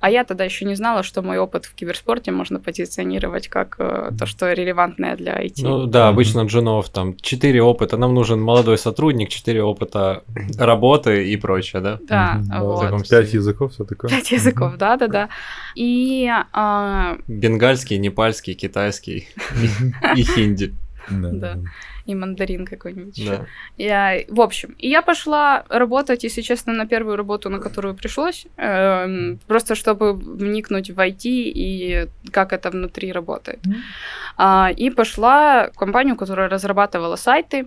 [0.05, 4.11] А я тогда еще не знала, что мой опыт в киберспорте можно позиционировать как э,
[4.19, 5.63] то, что релевантное для IT.
[5.63, 10.23] Ну да, обычно джунов там 4 опыта, нам нужен молодой сотрудник, 4 опыта
[10.59, 11.99] работы и прочее, да?
[12.03, 12.83] да, вот.
[12.83, 13.41] таком Пять стиле.
[13.41, 14.11] языков, все такое.
[14.11, 15.31] Пять языков, да-да-да.
[15.75, 19.29] И а, Бенгальский, непальский, китайский
[20.17, 20.75] и хинди.
[21.09, 21.61] Да.
[22.07, 23.31] И мандарин какой-нибудь еще.
[23.39, 23.47] Да.
[23.79, 28.47] Я, в общем, и я пошла работать, если честно, на первую работу, на которую пришлось,
[28.57, 33.65] эм, просто чтобы вникнуть в IT и как это внутри работает.
[33.67, 33.77] Мгм.
[34.37, 37.67] А, и пошла в компанию, которая разрабатывала сайты,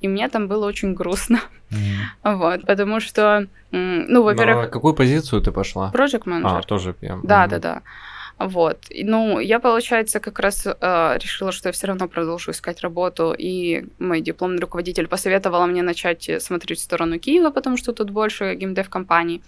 [0.00, 1.40] и мне там было очень грустно.
[1.70, 2.38] Мгм.
[2.38, 5.90] Вот, потому что, ну, На во-первых, какую позицию ты пошла?
[5.94, 6.66] project А, manager.
[6.66, 7.20] тоже PM.
[7.22, 7.50] Да, Мгм.
[7.50, 7.82] да, да.
[8.40, 8.86] Вот.
[8.90, 13.84] Ну, я, получается, как раз э, решила, что я все равно продолжу искать работу, и
[13.98, 18.54] мой дипломный руководитель посоветовала мне начать э, смотреть в сторону Киева, потому что тут больше
[18.54, 19.42] геймдев-компаний.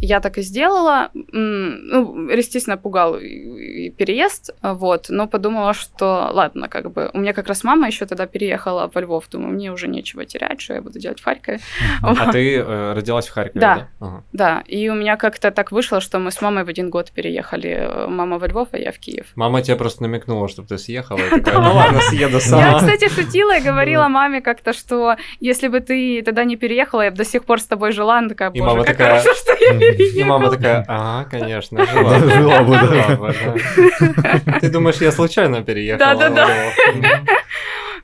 [0.00, 1.10] Я так и сделала.
[1.14, 7.10] Ну, естественно, пугал и- переезд, вот, но подумала, что ладно, как бы.
[7.14, 9.28] У меня как раз мама еще тогда переехала во Львов.
[9.30, 11.60] Думаю, мне уже нечего терять, что я буду делать в Харькове.
[12.02, 13.88] А ты э, родилась в Харькове, Да.
[14.32, 14.62] да?
[14.66, 18.06] И у меня как-то так вышло, что мы с мамой в один год переехали.
[18.08, 19.26] Мама во Львов, а я в Киев.
[19.34, 22.78] Мама тебе просто намекнула, чтобы ты съехала, и такая, ну ладно, съеду Я, сама.
[22.78, 27.16] кстати, шутила и говорила маме как-то, что если бы ты тогда не переехала, я бы
[27.16, 28.18] до сих пор с тобой жила.
[28.18, 30.20] Она такая, боже, как хорошо, что я И переехала.
[30.20, 31.86] И мама такая, ага, конечно,
[32.32, 32.62] жила.
[32.62, 34.60] Бы, да.
[34.60, 36.14] Ты думаешь, я случайно переехала?
[36.14, 36.56] Да-да-да.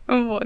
[0.07, 0.45] Вот.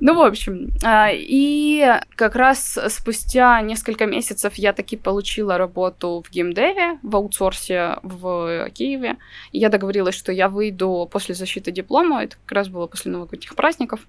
[0.00, 1.86] Ну, в общем, а, и
[2.16, 9.16] как раз спустя несколько месяцев я таки получила работу в геймдеве, в аутсорсе в Киеве.
[9.52, 13.54] И я договорилась, что я выйду после защиты диплома, это как раз было после новогодних
[13.54, 14.00] праздников.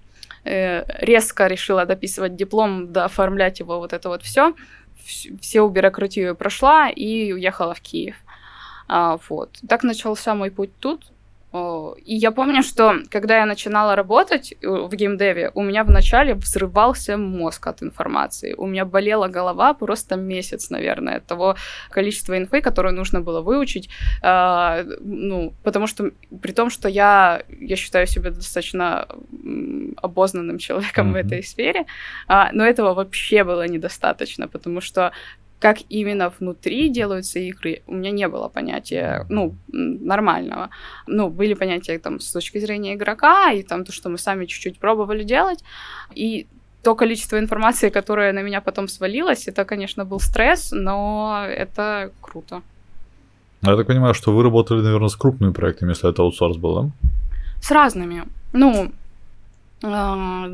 [0.44, 4.54] Э, Резко решила дописывать диплом, дооформлять его, вот это вот все.
[5.40, 8.16] Все бюрократию прошла и уехала в Киев.
[8.88, 9.58] А, вот.
[9.68, 11.06] Так начался мой путь тут.
[11.52, 17.16] И я помню, что когда я начинала работать э, в геймдеве, у меня вначале взрывался
[17.16, 18.52] мозг от информации.
[18.52, 21.56] У меня болела голова просто месяц, наверное, от того
[21.90, 23.88] количества инфы, которую нужно было выучить.
[24.22, 26.10] А, ну, потому что
[26.42, 29.06] при том, что я, я считаю себя достаточно
[29.96, 31.26] обознанным человеком в Мгм.
[31.26, 31.86] этой сфере,
[32.26, 35.12] а, но этого вообще было недостаточно, потому что
[35.60, 40.70] как именно внутри делаются игры, у меня не было понятия, ну, нормального.
[41.06, 44.78] Ну, были понятия там с точки зрения игрока, и там то, что мы сами чуть-чуть
[44.78, 45.64] пробовали делать.
[46.14, 46.46] И
[46.82, 52.62] то количество информации, которое на меня потом свалилось, это, конечно, был стресс, но это круто.
[53.62, 56.90] Я так понимаю, что вы работали, наверное, с крупными проектами, если это аутсорс был, да?
[57.60, 58.22] С разными.
[58.52, 58.92] Ну,
[59.82, 60.48] а,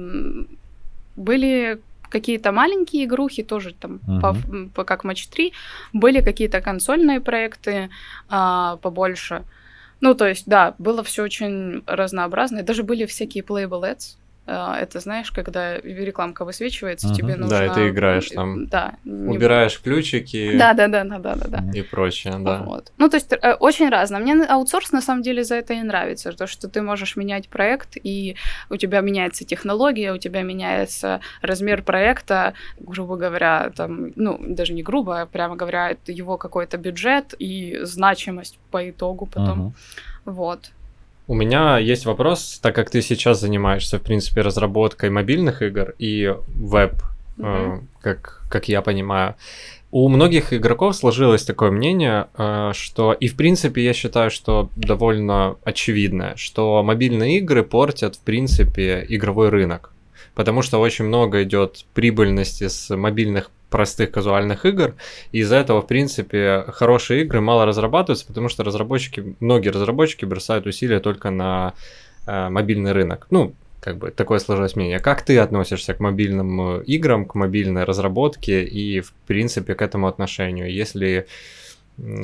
[1.17, 1.79] были
[2.15, 4.71] какие-то маленькие игрухи, тоже там, по, Мгм.
[4.71, 5.53] по- как Матч 3,
[5.93, 7.89] были какие-то консольные проекты
[8.29, 9.43] а, побольше.
[10.01, 12.61] Ну, то есть, да, было все очень разнообразно.
[12.61, 14.17] И Даже были всякие playable ads.
[14.47, 17.17] А, Это, знаешь, когда рекламка высвечивается, Мгм.
[17.17, 17.65] тебе Да, нужно...
[17.65, 18.67] и ты играешь там.
[18.67, 18.95] Да.
[19.05, 21.79] не- Убираешь ключики Да, да, да, да, да, да, да.
[21.79, 22.63] и прочее, да.
[22.63, 22.93] Вот.
[22.99, 24.19] Ну, то есть э, очень разно.
[24.19, 27.97] Мне аутсорс на самом деле за это и нравится, то, что ты можешь менять проект,
[28.03, 28.37] и
[28.69, 34.83] у тебя меняется технология, у тебя меняется размер проекта, грубо говоря, там, ну, даже не
[34.83, 39.59] грубо, а прямо говоря, его какой-то бюджет и значимость по итогу потом.
[39.59, 39.75] Мгм.
[40.27, 40.71] Вот.
[41.27, 46.35] У меня есть вопрос, так как ты сейчас занимаешься, в принципе, разработкой мобильных игр и
[46.49, 46.93] веб,
[47.39, 47.89] э, Мгм.
[48.01, 49.35] как, как я понимаю.
[49.91, 55.57] У многих игроков сложилось такое мнение, э, что и в принципе я считаю, что довольно
[55.65, 59.93] очевидно, что мобильные игры портят в принципе игровой рынок.
[60.35, 64.95] Потому что очень много идет прибыльности с мобильных простых казуальных игр,
[65.33, 70.65] и из-за этого, в принципе, хорошие игры мало разрабатываются, потому что разработчики, многие разработчики бросают
[70.67, 71.75] усилия только на
[72.25, 73.27] э, мобильный рынок.
[73.31, 75.01] Ну, как бы такое сложилось мнение.
[75.01, 80.07] Как ты относишься к мобильным э, играм, к мобильной разработке и, в принципе, к этому
[80.07, 80.71] отношению?
[80.71, 81.27] Если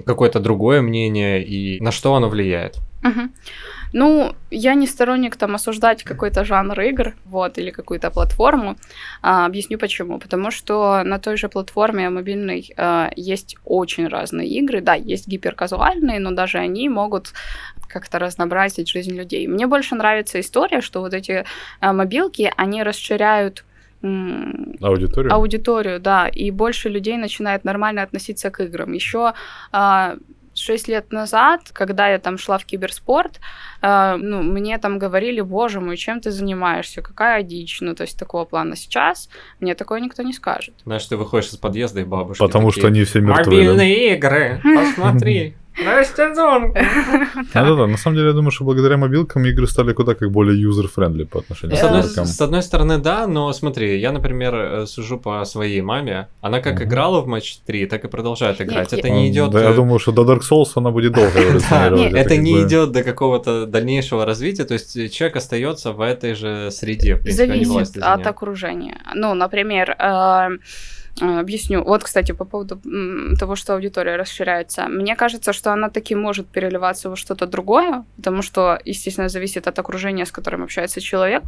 [0.06, 2.76] какое-то другое мнение и на что оно влияет?
[3.02, 3.20] Угу.
[3.92, 8.76] Ну, я не сторонник там осуждать какой-то жанр игр, вот, или какую-то платформу.
[9.22, 10.18] А, объясню почему.
[10.18, 14.80] Потому что на той же платформе мобильной а, есть очень разные игры.
[14.80, 17.32] Да, есть гиперказуальные, но даже они могут
[17.88, 19.46] как-то разнообразить жизнь людей.
[19.48, 21.44] Мне больше нравится история, что вот эти
[21.80, 23.64] а, мобилки, они расширяют
[24.02, 25.32] аудиторию.
[25.32, 28.92] Аудиторию, да, и больше людей начинает нормально относиться к играм.
[28.92, 29.34] Еще
[29.72, 30.16] а,
[30.60, 33.40] 6 лет назад, когда я там шла в киберспорт,
[33.82, 38.18] э, ну, мне там говорили, боже мой, чем ты занимаешься, какая дичь, ну, то есть
[38.18, 38.76] такого плана.
[38.76, 39.28] Сейчас
[39.60, 40.74] мне такое никто не скажет.
[40.84, 43.68] Знаешь, ты выходишь из подъезда и бабушки Потому такие, что они все мертвые.
[43.68, 45.56] Мобильные игры, посмотри.
[45.86, 46.72] Растязон.
[47.54, 51.24] Да-да-да, на самом деле я думаю, что благодаря мобилкам игры стали куда как более user-friendly
[51.24, 52.26] по отношению с, к одной, игрокам.
[52.26, 56.28] с одной стороны, да, но смотри, я, например, э, сужу по своей маме.
[56.40, 58.92] Она как играла в матч 3, так и продолжает играть.
[58.92, 59.50] Это не идет.
[59.50, 61.30] Да, я думаю, что до Dark Souls она будет долго.
[61.40, 67.20] Это не идет до какого-то дальнейшего развития, то есть человек остается в этой же среде.
[67.24, 69.00] Зависит от окружения.
[69.14, 70.58] Ну, например, э, Э,
[71.20, 71.82] объясню.
[71.84, 72.80] Вот, кстати, по поводу
[73.38, 74.86] того, что аудитория расширяется.
[74.88, 79.78] Мне кажется, что она таки может переливаться во что-то другое, потому что, естественно, зависит от
[79.78, 81.42] окружения, с которым общается человек.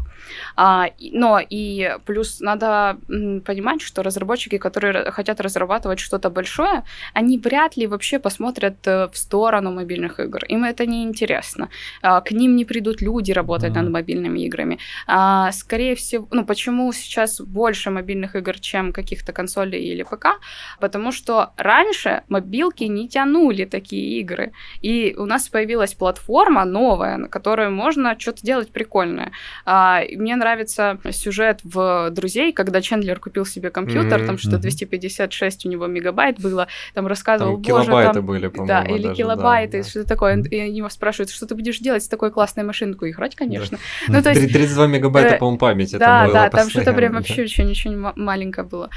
[0.56, 6.82] А, но и плюс надо понимать, что разработчики, которые хотят разрабатывать что-то большое,
[7.14, 10.44] они вряд ли вообще посмотрят э, в сторону мобильных игр.
[10.48, 11.68] Им это не интересно.
[12.02, 13.82] А, к ним не придут люди работать mm-hmm.
[13.82, 14.78] над мобильными играми.
[15.06, 20.40] А, скорее всего, ну почему сейчас больше мобильных игр, чем каких-то консолей консоли или ПК,
[20.80, 24.52] потому что раньше мобилки не тянули такие игры.
[24.80, 29.32] И у нас появилась платформа новая, на которой можно что-то делать прикольное.
[29.64, 35.66] А, мне нравится сюжет в «Друзей», когда Чендлер купил себе компьютер, mm-hmm, там что-то 256
[35.66, 38.26] у него мегабайт было, там рассказывал, там боже, килобайты там...
[38.26, 40.36] были, по-моему, Да, или даже, килобайты, да, что-то такое.
[40.36, 40.48] Mm-hmm.
[40.48, 43.10] И его спрашивают, что ты будешь делать с такой классной машинкой?
[43.10, 43.78] Играть, конечно.
[44.08, 44.12] Да.
[44.12, 44.52] Ну, то есть...
[44.52, 48.90] 32 мегабайта, э, по-моему, памяти Да, да, там что-то прям вообще очень-очень маленькое было.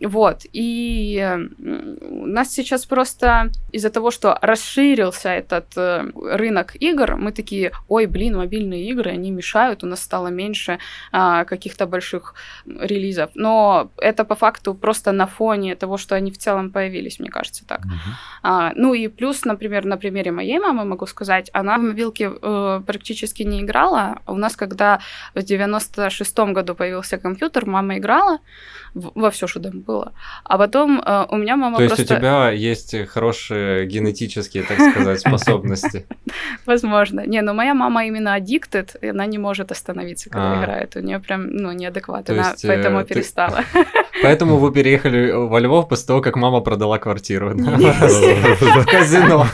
[0.00, 1.38] Вот, и
[2.00, 8.06] у нас сейчас просто из-за того, что расширился этот э, рынок игр, мы такие, ой,
[8.06, 10.78] блин, мобильные игры, они мешают, у нас стало меньше
[11.12, 12.34] а, каких-то больших
[12.66, 13.30] релизов.
[13.34, 17.66] Но это по факту просто на фоне того, что они в целом появились, мне кажется,
[17.66, 17.80] так.
[17.80, 18.72] Uh-huh.
[18.76, 23.42] Ну и плюс, например, на примере моей мамы могу сказать, она в мобилке э, практически
[23.42, 24.18] не играла.
[24.26, 25.00] У нас, когда
[25.34, 28.38] в 96-м году появился компьютер, мама играла
[28.94, 30.12] во все, что там было.
[30.44, 32.02] А потом э, у меня мама То просто...
[32.02, 36.04] есть у тебя есть хорошие генетические, так сказать, способности?
[36.66, 37.26] Возможно.
[37.26, 40.62] Не, но моя мама именно addicted, и она не может остановиться, когда а.
[40.62, 40.96] играет.
[40.96, 42.30] У нее прям, ну, неадекват.
[42.30, 43.64] Она есть, поэтому э, перестала.
[44.22, 49.46] Поэтому вы переехали во Львов после того, как мама продала квартиру в казино.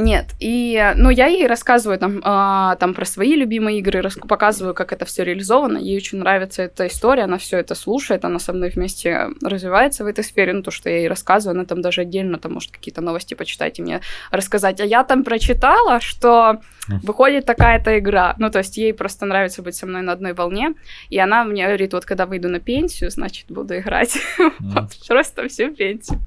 [0.00, 4.16] Нет, и, ну, я ей рассказываю там, а, там про свои любимые игры, рас...
[4.16, 8.38] показываю, как это все реализовано, ей очень нравится эта история, она все это слушает, она
[8.38, 11.82] со мной вместе развивается в этой сфере, ну, то, что я ей рассказываю, она там
[11.82, 16.60] даже отдельно, там, может, какие-то новости почитать и мне рассказать, а я там прочитала, что
[17.02, 20.74] выходит такая-то игра, ну, то есть ей просто нравится быть со мной на одной волне,
[21.10, 24.18] и она мне говорит, вот, когда выйду на пенсию, значит, буду играть,
[25.08, 26.18] просто всю пенсию.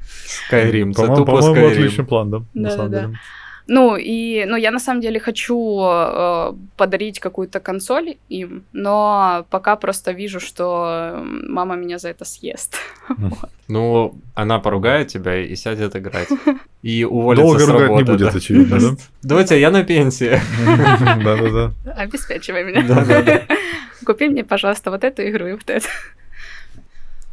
[0.52, 3.20] Skyrim, по-моему, отличный план, да, на самом деле.
[3.68, 9.76] Ну, и ну, я на самом деле хочу э, подарить какую-то консоль им, но пока
[9.76, 12.78] просто вижу, что мама меня за это съест.
[13.70, 16.28] Ну, она поругает тебя и сядет играть.
[16.84, 17.88] И уволится Долго с работы.
[17.88, 18.88] ругать не будет, очевидно, да?
[19.24, 20.38] Давайте, я на пенсии.
[21.24, 21.72] Да-да-да.
[21.96, 23.48] Обеспечивай меня.
[24.06, 25.88] Купи мне, пожалуйста, вот эту игру и вот эту.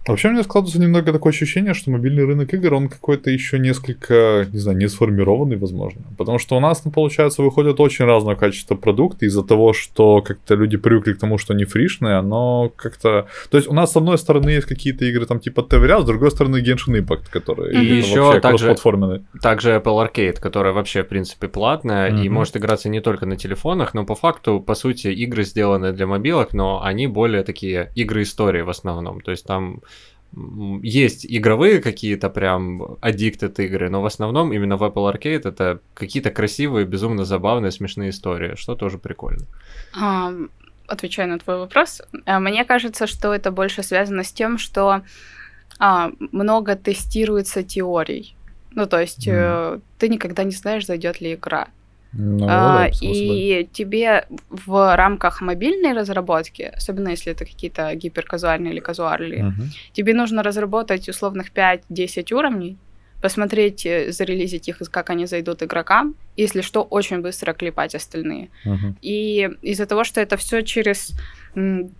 [0.06, 4.46] Вообще у меня складывается немного такое ощущение, что мобильный рынок игр, он какой-то еще несколько,
[4.50, 6.02] не знаю, не сформированный, возможно.
[6.16, 10.54] Потому что у нас, ну, получается, выходят очень разного качества продукты из-за того, что как-то
[10.54, 13.28] люди привыкли к тому, что они фришные, оно как-то...
[13.50, 16.30] То есть у нас, с одной стороны, есть какие-то игры там типа TVR, с другой
[16.30, 18.74] стороны, Genshin Impact, которые и еще также,
[19.42, 22.24] также Apple Arcade, которая вообще, в принципе, платная mm-hmm.
[22.24, 26.06] и может играться не только на телефонах, но по факту, по сути, игры сделаны для
[26.06, 29.20] мобилок, но они более такие игры истории в основном.
[29.20, 29.82] То есть там
[30.82, 36.30] есть игровые какие-то прям addicted игры, но в основном именно в Apple Arcade это какие-то
[36.30, 39.46] красивые, безумно забавные, смешные истории, что тоже прикольно.
[40.00, 40.32] А,
[40.86, 42.02] отвечаю на твой вопрос.
[42.26, 45.02] А, Мне кажется, что это больше связано с тем, что
[45.78, 48.36] а, много тестируется теорий.
[48.72, 51.68] Ну, то есть э, ты никогда не знаешь, зайдет ли игра.
[52.12, 59.44] Ну, А, и тебе в рамках мобильной разработки, особенно если это какие-то гиперказуальные или казуальные,
[59.44, 59.70] Мгм.
[59.92, 62.76] тебе нужно разработать условных 5-10 уровней,
[63.22, 68.48] посмотреть, э, зарелизить их, как они зайдут игрокам, если что, очень быстро клепать остальные.
[68.64, 68.96] Мгм.
[69.02, 71.12] И из-за того, что это все через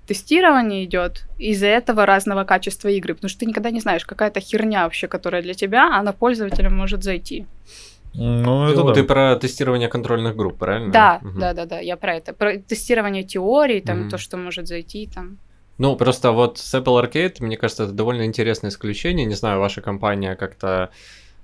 [0.06, 4.84] тестирование идет, из-за этого разного качества игры, потому что ты никогда не знаешь, какая-то херня
[4.84, 7.46] вообще, которая для тебя, она пользователям может зайти.
[8.14, 8.92] Ну, Ты, это да.
[8.94, 10.92] ты про тестирование контрольных групп, правильно?
[10.92, 11.40] Да, Мгм.
[11.40, 12.32] да, да, да, я про это.
[12.32, 14.10] Про тестирование теорий, там, Мгм.
[14.10, 15.38] то, что может зайти, там.
[15.78, 19.24] Ну, просто вот с Apple Arcade, мне кажется, это довольно интересное исключение.
[19.24, 20.90] Не знаю, ваша компания как-то,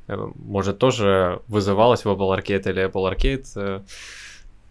[0.08, 3.80] э, может, тоже вызывалась в Apple Arcade или Apple Arcade э,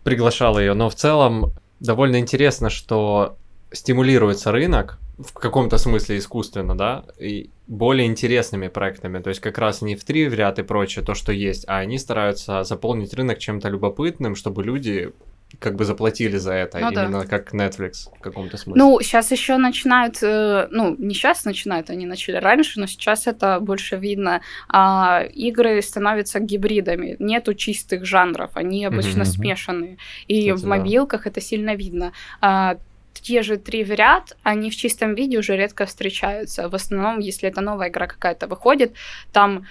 [0.03, 3.37] приглашала ее, но в целом довольно интересно, что
[3.75, 9.81] стимулируется рынок в каком-то смысле искусственно, да, и более интересными проектами, то есть как раз
[9.81, 13.39] не в три в ряд и прочее, то, что есть, а они стараются заполнить рынок
[13.39, 15.11] чем-то любопытным, чтобы люди
[15.59, 17.03] как бы заплатили за это, Ну да.
[17.05, 18.81] именно как Netflix в каком-то смысле.
[18.83, 23.59] Ну, сейчас еще начинают, э, ну, не сейчас начинают, они начали раньше, но сейчас это
[23.61, 24.41] больше видно.
[24.67, 29.31] А, игры становятся гибридами, нету чистых жанров, они обычно Мгм.
[29.31, 29.97] смешанные.
[30.27, 30.67] И Кстати, в да.
[30.67, 32.11] мобилках это сильно видно.
[32.41, 32.77] А,
[33.21, 36.69] те же три в ряд, они в чистом виде уже редко встречаются.
[36.69, 38.93] В основном, если это новая игра какая-то выходит,
[39.31, 39.65] там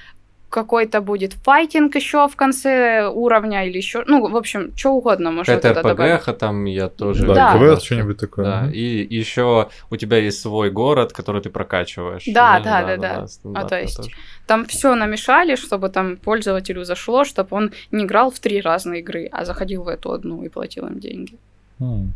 [0.54, 5.32] какой-то будет файтинг еще в конце уровня или еще, ну, в общем, что угодно
[5.74, 6.20] туда добавить.
[6.20, 7.26] РПГ, там я тоже...
[7.26, 7.80] Да, Да.
[7.80, 8.44] Что-нибудь такое.
[8.44, 12.22] Да, и еще у тебя есть свой город, который ты прокачиваешь.
[12.26, 13.26] Да, да, да, да.
[13.26, 14.10] стандартно А, то есть тоже.
[14.46, 19.28] Там все намешали, чтобы там пользователю зашло, чтобы он не играл в три разные игры,
[19.32, 21.36] а заходил в эту одну и платил им деньги.
[21.80, 22.14] М.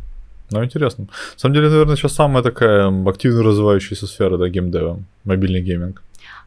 [0.51, 1.05] Ну, интересно.
[1.05, 6.01] На самом деле, наверное, сейчас самая такая активно развивающаяся сфера, да, геймдева, мобильный гейминг.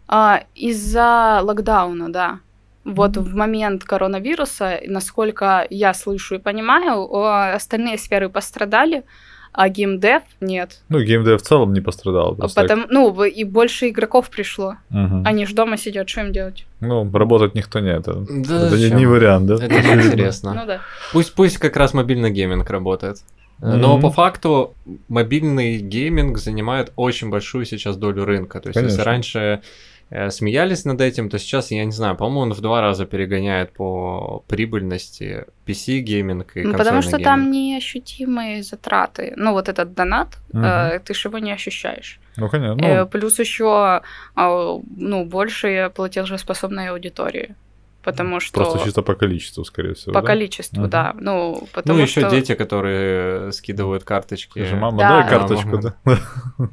[0.09, 2.39] А, из-за локдауна, да.
[2.85, 7.09] Вот в момент коронавируса, насколько я слышу и понимаю,
[7.55, 9.05] остальные сферы пострадали,
[9.53, 10.81] а геймдев нет.
[10.89, 12.35] Ну, геймдев в целом не пострадал.
[12.37, 12.55] так.
[12.55, 14.77] Потому, ну, и больше игроков пришло.
[14.89, 15.25] Мгм.
[15.27, 16.67] Они же дома сидят, что им делать?
[16.81, 18.15] Ну, работать никто не это.
[18.29, 19.55] Да это не, не вариант, да?
[19.55, 20.55] Это неинтересно.
[20.63, 20.81] Ну да.
[21.13, 23.19] Пусть, пусть как раз мобильный гейминг работает.
[23.65, 24.03] Но Мгм.
[24.03, 24.75] по факту
[25.09, 28.61] мобильный гейминг занимает очень большую сейчас долю рынка.
[28.61, 29.05] То есть, если Конечно.
[29.05, 29.63] раньше
[30.11, 33.73] э, смеялись над этим, то сейчас, я не знаю, по-моему, он в два раза перегоняет
[33.73, 37.25] по прибыльности PC гейминг и Ну, потому что гейминг.
[37.25, 39.33] там неощутимые затраты.
[39.37, 40.65] Ну, вот этот донат, Мгм.
[40.65, 42.19] э, ты же его не ощущаешь.
[42.37, 42.85] Ну, конечно.
[42.85, 44.03] Э, Ну, плюс еще
[44.35, 47.55] а, ну, больше платежеспособной аудитории.
[48.03, 50.13] Потому что Просто чисто по количеству, скорее всего.
[50.13, 50.27] по да?
[50.27, 50.91] количеству, Мгм.
[50.91, 51.15] да.
[51.21, 52.31] Ну, потому Ну, еще что...
[52.31, 54.59] дети, которые скидывают карточки.
[54.59, 55.09] Скажи, мама, Да.
[55.09, 55.95] дай Да, карточку, мама.
[56.05, 56.19] да?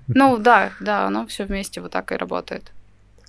[0.08, 2.72] Ну, да, да, оно все вместе вот так и работает.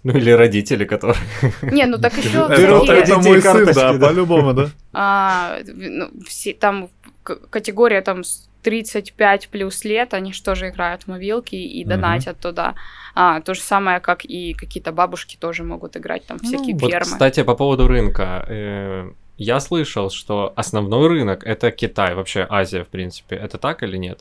[0.03, 1.19] Ну, или родители, которые...
[1.63, 2.55] Не, ну так еще Это-
[2.95, 4.09] Это, мой сын, карточки, да, да.
[4.09, 4.71] по-любому, да.
[4.95, 6.89] а, ну, все, там
[7.51, 12.75] категория там с 35 плюс лет, они же тоже играют в мобилки и донатят туда.
[13.15, 17.05] А, то же самое, как и какие-то бабушки тоже могут играть, там всякие Вот, фермы.
[17.13, 18.45] кстати, по поводу рынка.
[18.49, 23.37] э, Я слышал, что основной рынок это Китай, вообще Азия, в принципе.
[23.37, 24.21] Это так или нет?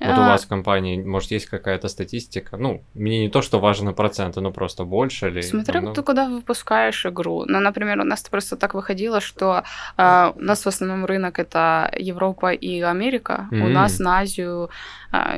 [0.00, 2.56] Вот у А, вас в компании, может, есть какая-то статистика?
[2.56, 5.40] Ну, мне не то, что важны проценты, но просто больше или...
[5.42, 5.94] Смотря намного?
[5.94, 7.44] ты куда выпускаешь игру.
[7.46, 9.62] Ну, например, у нас просто так выходило, что
[9.96, 13.46] а, у нас в основном рынок это Европа и Америка.
[13.50, 13.72] У М.
[13.72, 14.68] нас на Азию
[15.12, 15.36] а,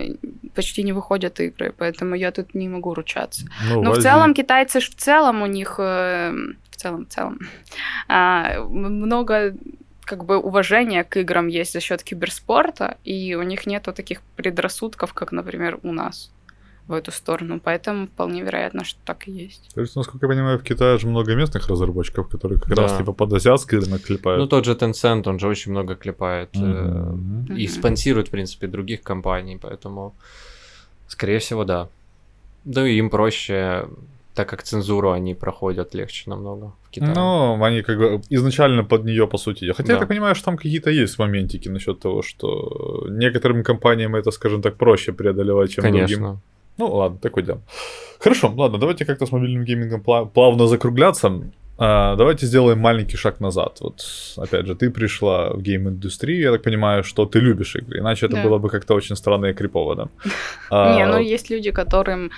[0.55, 3.47] почти не выходят игры, поэтому я тут не могу ручаться.
[3.69, 6.33] Ну, Но в Азии- целом китайцы в целом у них э,
[6.71, 7.39] в целом в целом
[8.09, 9.55] м- много
[10.07, 15.13] как бы уважения к играм есть за счет киберспорта, и у них нету таких предрассудков,
[15.13, 16.31] как, например, у нас
[16.87, 17.61] в эту сторону.
[17.63, 19.71] Поэтому вполне вероятно, что так и есть.
[19.75, 22.83] То есть, насколько я понимаю, в Китае же много местных разработчиков, которые как Да.
[22.83, 24.41] раз типа под азиатский рынок клепают.
[24.41, 26.51] Ну, тот же Tencent, он же очень много клепает.
[26.55, 27.57] э, Мгм.
[27.57, 30.15] И спонсирует, в принципе, других компаний, поэтому,
[31.09, 31.89] скорее всего, да.
[32.65, 33.89] Да и им проще,
[34.37, 37.13] так как цензуру они проходят легче намного в Китае.
[37.15, 39.73] Ну, они как бы изначально под нее, по сути.
[39.73, 40.01] Хотя я Да.
[40.01, 44.77] так понимаю, что там какие-то есть моментики насчет того, что некоторым компаниям это, скажем так,
[44.77, 46.01] проще преодолевать, чем другим.
[46.07, 46.41] Конечно.
[46.79, 47.61] Ну, ладно, такой дел.
[48.21, 51.33] Хорошо, ладно, давайте как-то с мобильным геймингом пла- плавно закругляться.
[51.79, 53.79] А, давайте сделаем маленький шаг назад.
[53.81, 54.01] Вот,
[54.39, 58.37] опять же, ты пришла в гейм-индустрию, я так понимаю, что ты любишь игры, иначе это
[58.37, 58.43] Да.
[58.43, 60.09] было бы как-то очень странно и крипово, да?
[60.71, 62.31] А, Не, ну есть люди, которым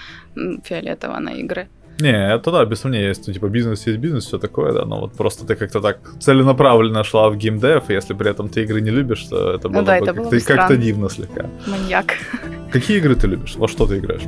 [0.64, 1.68] фиолетово на игры.
[2.00, 5.00] Не, это да, без сомнения, есть, ну, типа, бизнес есть бизнес, все такое, да, но
[5.00, 8.80] вот просто ты как-то так целенаправленно шла в геймдев, и если при этом ты игры
[8.80, 11.46] не любишь, то это Ну было да, бы это было как-то, бы как-то дивно слегка.
[11.66, 12.14] Маньяк.
[12.70, 13.56] Какие игры ты любишь?
[13.56, 14.22] Во что ты играешь?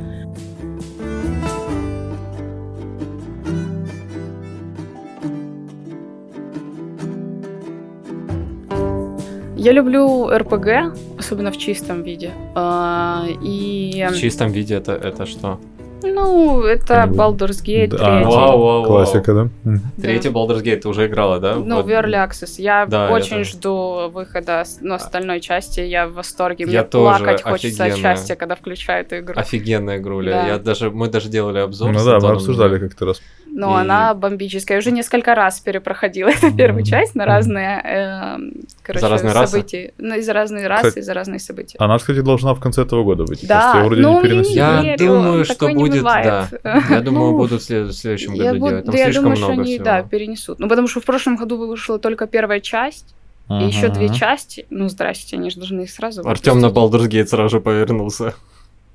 [9.55, 12.31] Я люблю РПГ, особенно в чистом виде.
[12.55, 15.59] А, И, В чистом виде это, это что?
[16.03, 17.97] Ну, это Baldur's Gate Да.
[17.97, 18.25] 3.
[18.25, 18.85] Вау, вау, вау.
[18.85, 19.47] Классика, да?
[19.65, 19.81] М.
[20.01, 21.55] Третий Baldur's Gate ты уже играла, да?
[21.55, 21.85] Ну, Вот.
[21.85, 22.55] в Early Access.
[22.57, 23.51] Я Да, очень тоже.
[23.51, 25.79] жду выхода с- ну, остальной части.
[25.81, 26.65] Я в восторге.
[26.65, 28.15] Мне Я тоже плакать хочется от офигенно.
[28.15, 29.33] счастья, когда включаю эту игру.
[29.37, 30.31] Офигенная игруля.
[30.31, 30.47] Да.
[30.47, 31.91] Я даже, мы даже делали обзор.
[31.91, 33.21] Ну да, мы обсуждали как-то раз.
[33.53, 34.77] Но И- она бомбическая.
[34.77, 39.51] Я уже несколько раз перепроходила эту первую часть на разные, эм, короче, За разные расы?
[39.51, 39.93] события.
[39.97, 41.75] Ну, и за разные расы, Кстати, и за разные события.
[41.79, 43.45] Она, кстати, должна в конце этого года выйти.
[43.45, 44.55] Да, ее вроде ну, не я не переносили.
[44.57, 46.47] Я верю, думаю, что будет, да.
[46.89, 48.85] Я думаю, Ну, будут в след- в следующем Я, году делать.
[48.85, 49.85] Там я слишком думаю, что много они, всего.
[49.85, 50.59] да, перенесут.
[50.59, 53.13] Ну, потому что в прошлом году вышла только первая часть,
[53.49, 54.65] и еще две части.
[54.69, 56.67] Ну, здрасте, они же должны их сразу Артем на.
[56.67, 58.33] Baldur's Gate сразу же повернулся.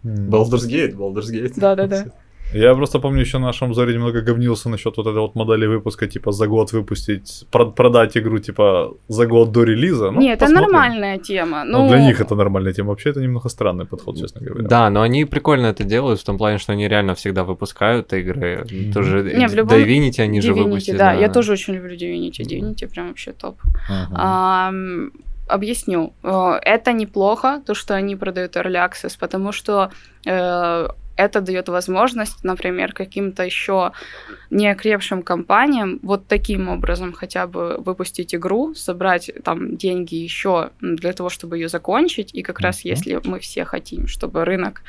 [0.03, 0.31] М.
[0.31, 1.53] Baldur's Gate, Baldur's Gate.
[1.57, 2.07] Да-да-да.
[2.55, 6.07] Я просто помню, еще на нашем заре немного говнился насчет вот этой вот модели выпуска,
[6.07, 10.11] типа за год выпустить, прод- продать игру, типа за год до релиза.
[10.11, 10.73] Ну, Не, это посмотрим.
[10.73, 11.65] нормальная тема.
[11.65, 12.89] Ну, Ну, для них это нормальная тема.
[12.91, 14.69] Вообще это немного странный подход, честно говоря.
[14.69, 18.65] Да, но они прикольно это делают в том плане, что они реально всегда выпускают игры.
[18.71, 18.93] Мгм.
[18.93, 20.97] Тоже Не, в любом- Divinity они же Divinity, выпустили.
[20.99, 21.13] да.
[21.13, 22.43] Я тоже очень люблю Divinity.
[22.45, 23.57] Divinity прям вообще топ.
[23.91, 24.15] Мгм.
[24.17, 25.11] Ам,
[25.49, 26.13] объясню.
[26.23, 29.91] Э, Это неплохо, то, что они продают Early Access, потому что
[30.27, 33.93] э, это дает возможность, например, каким-то еще
[34.51, 41.29] неокрепшим компаниям вот таким образом хотя бы выпустить игру, собрать там деньги еще для того,
[41.29, 42.35] чтобы ее закончить.
[42.35, 44.83] И как раз если мы все хотим, чтобы рынок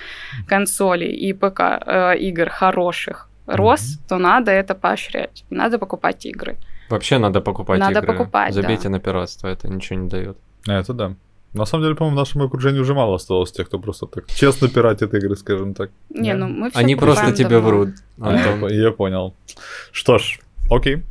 [0.47, 5.45] консолей и ПК э, игр хороших рос, то надо это поощрять.
[5.49, 6.57] Надо покупать игры.
[6.89, 8.13] Вообще надо покупать Надо игры.
[8.13, 8.61] покупать, да.
[8.61, 10.38] Забейте на пиратство, это ничего не дает.
[10.67, 11.15] Это да.
[11.55, 14.68] На самом деле, по-моему, в нашем окружении уже мало осталось тех, кто просто так честно
[14.68, 15.90] пиратит игры, скажем так.
[16.11, 16.38] Не, Да.
[16.38, 17.68] ну мы всё Они просто покупаем тебе давно.
[17.68, 17.88] врут.
[18.20, 18.61] А, я, Антон.
[18.61, 19.34] по- я понял.
[19.93, 20.40] Что ж,
[20.70, 21.03] окей.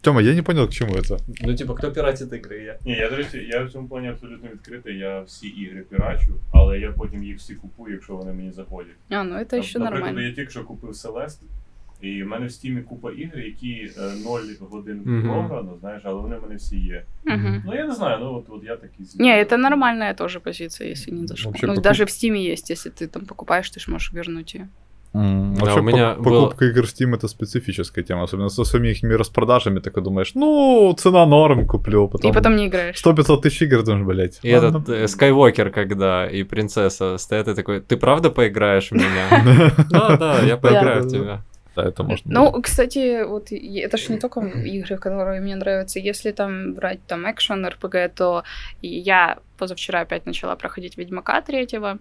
[0.00, 1.18] Тёма, я не понял, к чему это.
[1.42, 2.62] Ну, типа, кто пиратит игры?
[2.64, 2.78] Я.
[2.84, 4.98] Ні, я, до речі, я в цьому плані абсолютно відкритий.
[4.98, 8.94] Я всі ігри пірачу, але я потім їх всі купую, якщо вони мені заходять.
[9.10, 10.20] А, ну это еще Наприклад, нормально.
[10.28, 11.42] я тільки що купив Celeste,
[12.02, 13.90] і в мене в стімі купа ігр, які
[14.24, 14.40] 0
[14.70, 15.22] годин Мгм.
[15.30, 17.04] програно, знаєш, але вони в мене всі є.
[17.24, 17.62] Мгм.
[17.66, 19.06] Ну я не знаю, ну от, от я такий.
[19.18, 21.50] Не, это нормальная тоже позиция, если не зашло.
[21.50, 24.54] Вообще ну, покуп- даже в Стиме есть, если ты там покупаешь, ты ж можешь вернуть
[24.54, 24.68] ее.
[25.14, 28.88] Вообще, у меня пок- было- покупка игр в Steam это специфическая тема, особенно со своими
[28.90, 32.30] их распродажами, так и думаешь, ну, цена норм, куплю, потом...
[32.30, 32.96] И потом не играешь.
[33.06, 34.40] 100-500 тысяч игр, думаешь, блядь.
[34.44, 34.78] И ладно.
[34.78, 39.72] этот э, Скайуокер, когда и принцесса стоят и такой, ты правда поиграешь в меня?
[39.90, 41.18] Да, да, я поиграю в Да-да-да.
[41.24, 41.42] тебя.
[41.75, 42.31] Да, это можно.
[42.31, 45.99] Ну, кстати, вот это же не только игры, которые мне нравятся.
[45.99, 48.43] Если там брать там экшен, РПГ, то
[48.81, 51.97] я позавчера опять начала проходить Ведьмака третьего,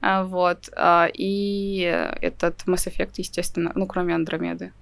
[0.00, 1.80] а, вот, а, и
[2.20, 4.72] этот Mass Effect, естественно, ну, кроме Андромеды.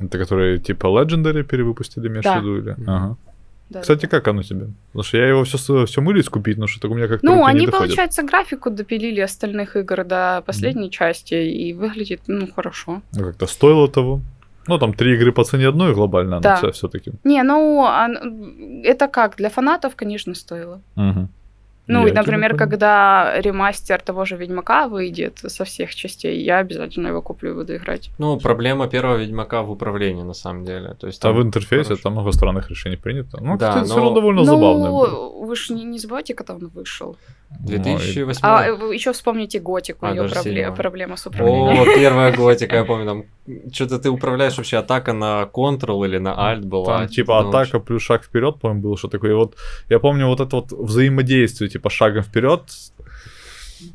[0.00, 2.38] Это которые типа Legendary перевыпустили, имеешь Да.
[2.38, 2.56] в виду?
[2.58, 2.76] Или?
[2.86, 3.16] Ага.
[3.74, 4.68] Да, Кстати, как оно тебе?
[4.92, 7.66] Потому что я его все, все мылись купить, но что-то у меня как-то Ну, они,
[7.66, 13.02] получается, графику допилили остальных игр до последней части, и выглядит, ну, хорошо.
[13.12, 14.20] Ну, как-то стоило того.
[14.68, 16.60] Ну, там три игры по цене одной глобально, Да.
[16.62, 17.12] но все-таки.
[17.24, 17.86] Не, ну,
[18.84, 20.80] это как, для фанатов, конечно, стоило.
[21.86, 27.20] Ну, Я например, когда ремастер того же Ведьмака выйдет со всех частей, я обязательно его
[27.22, 28.10] куплю и буду играть.
[28.18, 30.94] Ну, проблема первого Ведьмака в управлении, на самом деле.
[31.00, 32.02] То есть А там в интерфейсе хорошо.
[32.02, 33.38] там много странных решений принято.
[33.42, 35.06] Ну, Да, кстати, все но- равно довольно забавно было.
[35.08, 37.16] Ну, вы же не, не забывайте, когда он вышел.
[37.60, 40.74] 2008 А еще вспомните Готику, А, ее даже седьмой.
[40.74, 41.82] проблема с управлением.
[41.82, 43.24] О, первая готика, я помню, там
[43.72, 46.98] что-то ты управляешь вообще атака на Ctrl или на Alt была.
[46.98, 49.30] Там типа Ну, атака плюс шаг вперед, по-моему, было что такое.
[49.32, 49.54] И вот
[49.90, 52.62] я помню вот это вот взаимодействие, типа шагом вперед.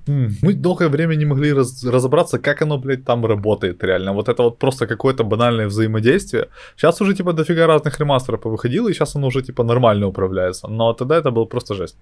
[0.08, 4.14] Мы долгое время не могли раз- разобраться, как оно, блядь, там работает реально.
[4.14, 6.48] Вот это вот просто какое-то банальное взаимодействие.
[6.78, 10.68] Сейчас уже типа дофига разных ремастеров повыходило, и сейчас оно уже типа нормально управляется.
[10.68, 11.98] Но тогда это было просто жесть.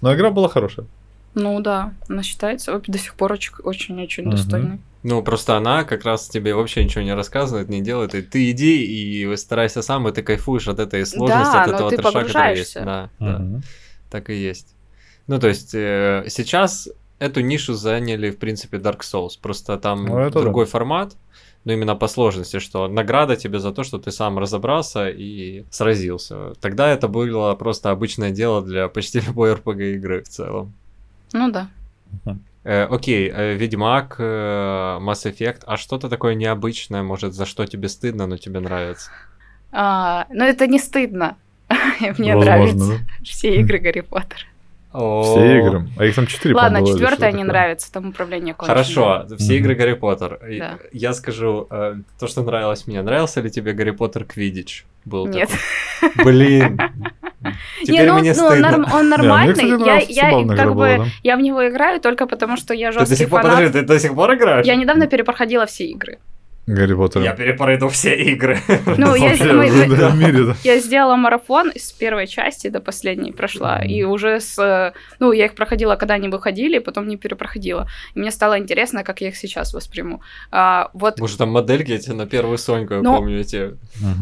[0.00, 0.86] Но игра была хорошая.
[1.34, 4.30] Ну да, она считается вообще до сих пор оч- очень-очень Мгм.
[4.36, 4.78] достойной.
[5.04, 8.14] Ну, просто она как раз тебе вообще ничего не рассказывает, не делает.
[8.14, 11.74] И ты иди и старайся сам, и ты кайфуешь от этой сложности, Да, от но
[11.74, 12.74] этого ты трэша, который есть.
[12.74, 13.62] Да, да, Мгм.
[14.10, 14.71] так и есть.
[15.26, 19.38] Ну, то есть, э, сейчас эту нишу заняли, в принципе, Dark Souls.
[19.40, 21.14] Просто там Ну, это другой формат.
[21.64, 26.54] ну именно по сложности, что награда тебе за то, что ты сам разобрался и сразился.
[26.60, 30.72] Тогда это было просто обычное дело для почти любой RPG игры в целом.
[31.32, 31.68] Ну да.
[32.64, 37.88] Э, окей, э, Ведьмак, э, Mass Effect, а что-то такое необычное, может, за что тебе
[37.88, 39.10] стыдно, но тебе нравится?
[39.72, 41.36] А, но это не стыдно.
[42.18, 43.24] Мне Возможно, нравятся да.
[43.24, 44.42] все игры Гарри Поттера.
[44.92, 45.88] Все игры.
[45.96, 48.76] А их там четыре, Ладно, четвертая не нравится, там управление конченое.
[48.76, 50.38] Хорошо, все игры Гарри Поттер.
[50.92, 53.00] Я скажу э, то, что нравилось мне.
[53.02, 54.84] Нравился ли тебе Гарри Поттер Квидич?
[55.04, 55.50] Был Нет.
[56.24, 56.78] Блин.
[57.40, 58.68] Не, Теперь ну, мне ну, стыдно.
[58.68, 59.52] он Не, мне, нормальный.
[59.54, 61.04] кстати, я, как бы да.
[61.24, 63.56] я в него играю только потому, что я Ты до жесткий сих пор, фанат.
[63.56, 64.64] подожди, ты до сих пор играешь?
[64.64, 66.18] Я недавно перепроходила все игры.
[66.66, 67.22] Гарри Поттер.
[67.22, 68.58] Я перепройду все игры.
[68.96, 69.68] Ну, я, мы-
[70.16, 70.78] мире, да.
[70.78, 74.58] сделала марафон с первой части до последней прошла, и уже с...
[74.58, 77.88] э, Ну, я их проходила, когда они выходили, потом не перепроходила.
[78.14, 80.20] И мне стало интересно, как я их сейчас восприму.
[80.52, 83.76] А, вот Может, там модельки эти на первую Соньку, я Ну, помню, эти.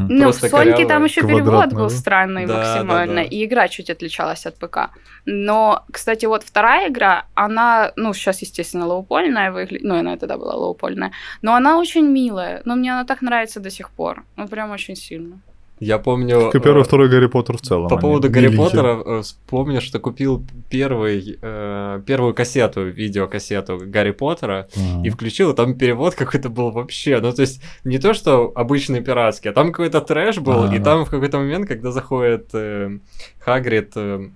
[0.09, 3.27] Ну, в Соньке там еще перевод был странный Да, максимально, да, да.
[3.29, 4.91] и игра чуть отличалась от ПК.
[5.27, 10.55] Но, кстати, вот вторая игра, она, ну, сейчас, естественно, лоупольная выглядит, ну, она тогда была
[10.55, 11.13] лоупольная,
[11.43, 12.30] но она очень милая,
[12.65, 15.41] но мне она так нравится до сих пор, ну, прям очень сильно.
[15.81, 16.51] Я помню...
[16.51, 17.89] Как и первый, э, второй Гарри Поттер в целом.
[17.89, 18.67] По они поводу Гарри миленькие.
[18.67, 25.07] Поттера, э, вспомню, что купил первый, э, первую кассету, видеокассету Гарри Поттера, Ага.
[25.07, 29.01] и включил, и там перевод какой-то был вообще, ну то есть не то, что обычный
[29.01, 30.85] пиратский, а там какой-то трэш был, и Ага.
[30.85, 32.99] там в какой-то момент, когда заходит э,
[33.39, 34.29] Хагрид э,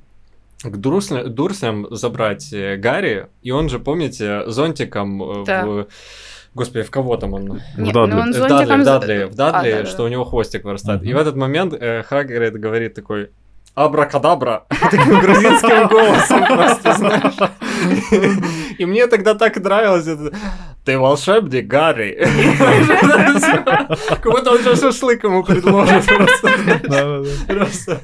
[0.62, 5.66] к Дурслям, Дурслям забрать э, Гарри, и он же, помните, зонтиком э, Да.
[5.66, 5.86] в...
[6.54, 7.60] Господи, в кого там он?
[7.76, 8.12] Не, Дадли.
[8.14, 10.08] ну, он В Дадли, зонтиком в за- Дадли, в Дадли, А, да, да, что у
[10.08, 11.02] него хвостик вырастает.
[11.02, 11.16] И Мгм.
[11.18, 13.30] в этот момент э, Хагрид говорит такой,
[13.74, 17.50] абракадабра, таким грузинским голосом просто, знаешь.
[18.78, 20.30] И мне тогда так нравилось это.
[20.84, 22.18] Ты волшебник, Гарри.
[24.08, 26.04] Как будто он сейчас шашлык ему предложит
[27.48, 28.00] просто.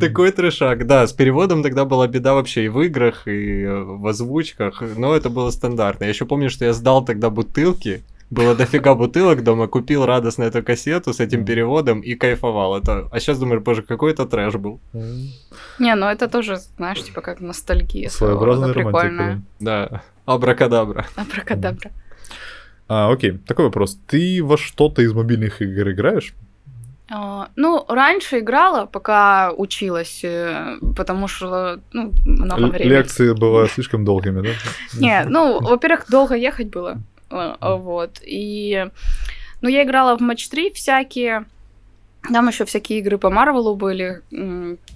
[0.00, 0.86] Такой трешак.
[0.86, 5.14] Да, с переводом тогда была беда вообще и в играх, и э, в озвучках, но
[5.14, 6.04] это было стандартно.
[6.04, 10.62] Я еще помню, что я сдал тогда бутылки, было дофига бутылок дома, купил радостно эту
[10.62, 12.76] кассету с этим переводом и кайфовал.
[12.76, 13.08] Это...
[13.12, 14.80] А сейчас думаешь, боже, какой это трэш был.
[15.78, 18.08] Не, ну это тоже, знаешь, типа как ностальгия.
[18.08, 19.42] Своеобразная прикольная.
[19.60, 21.06] Да, абракадабра.
[21.16, 21.90] Абракадабра.
[22.88, 23.98] А, окей, такой вопрос.
[24.06, 26.34] Ты во что-то из мобильных игр играешь?
[27.14, 32.88] А, Ну, раньше играла, пока училась, э, потому что, ну, много времени.
[32.88, 34.48] Лекции бывают слишком долгими, да?
[34.98, 36.98] Не, ну, во-первых, долго ехать было,
[37.30, 38.86] э, э, вот, и,
[39.60, 41.44] ну, я играла в матч 3 всякие,
[42.32, 44.22] там еще всякие игры по Марвелу были,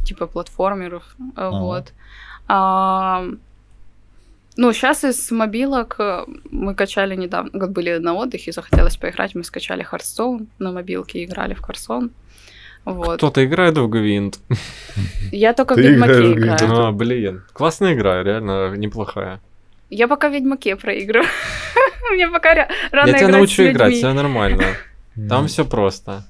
[0.04, 1.02] типа платформеров,
[1.36, 1.92] вот.
[4.56, 9.44] Ну, сейчас из мобилок э, мы качали недавно, как были на отдыхе, захотелось поиграть, мы
[9.44, 12.10] скачали Hearthstone на мобилке, играли в Hearthstone.
[12.86, 13.16] Вот.
[13.18, 14.38] Кто-то играет в Гвинт.
[15.32, 16.86] Я только в Ты Ведьмаке в играю.
[16.86, 17.42] А, блин.
[17.52, 19.40] Классная игра, реально неплохая.
[19.90, 21.28] Я пока в Ведьмаке проигрываю.
[22.12, 22.54] Мне пока
[22.92, 24.64] рано Я тебя научу играть, все нормально.
[25.28, 26.24] Там все просто.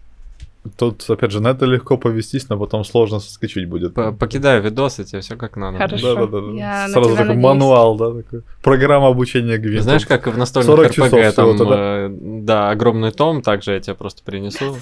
[0.77, 3.95] Тут, опять же, на это легко повестись, но потом сложно соскочить будет.
[3.95, 5.79] Покидаю видосы, тебе все как надо.
[5.79, 6.15] Хорошо.
[6.15, 6.53] Да-да-да.
[6.53, 7.45] Я на Сразу тебя такой надеюсь.
[7.45, 8.43] мануал, да, такой.
[8.63, 9.83] Программа обучения гвинтом.
[9.83, 11.75] Знаешь, как в настольных 40 РПГ часов там, да?
[11.77, 14.77] э, да, огромный том, также я тебе просто принесу.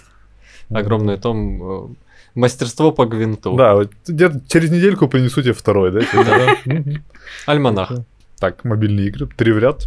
[0.71, 1.95] Огромный том э,
[2.35, 3.55] мастерство по гвинту.
[3.57, 3.91] Да, вот
[4.49, 6.01] через недельку принесу тебе второй, да?
[7.47, 7.93] Альманах.
[8.39, 9.27] Так, мобильные игры.
[9.37, 9.87] Три в ряд.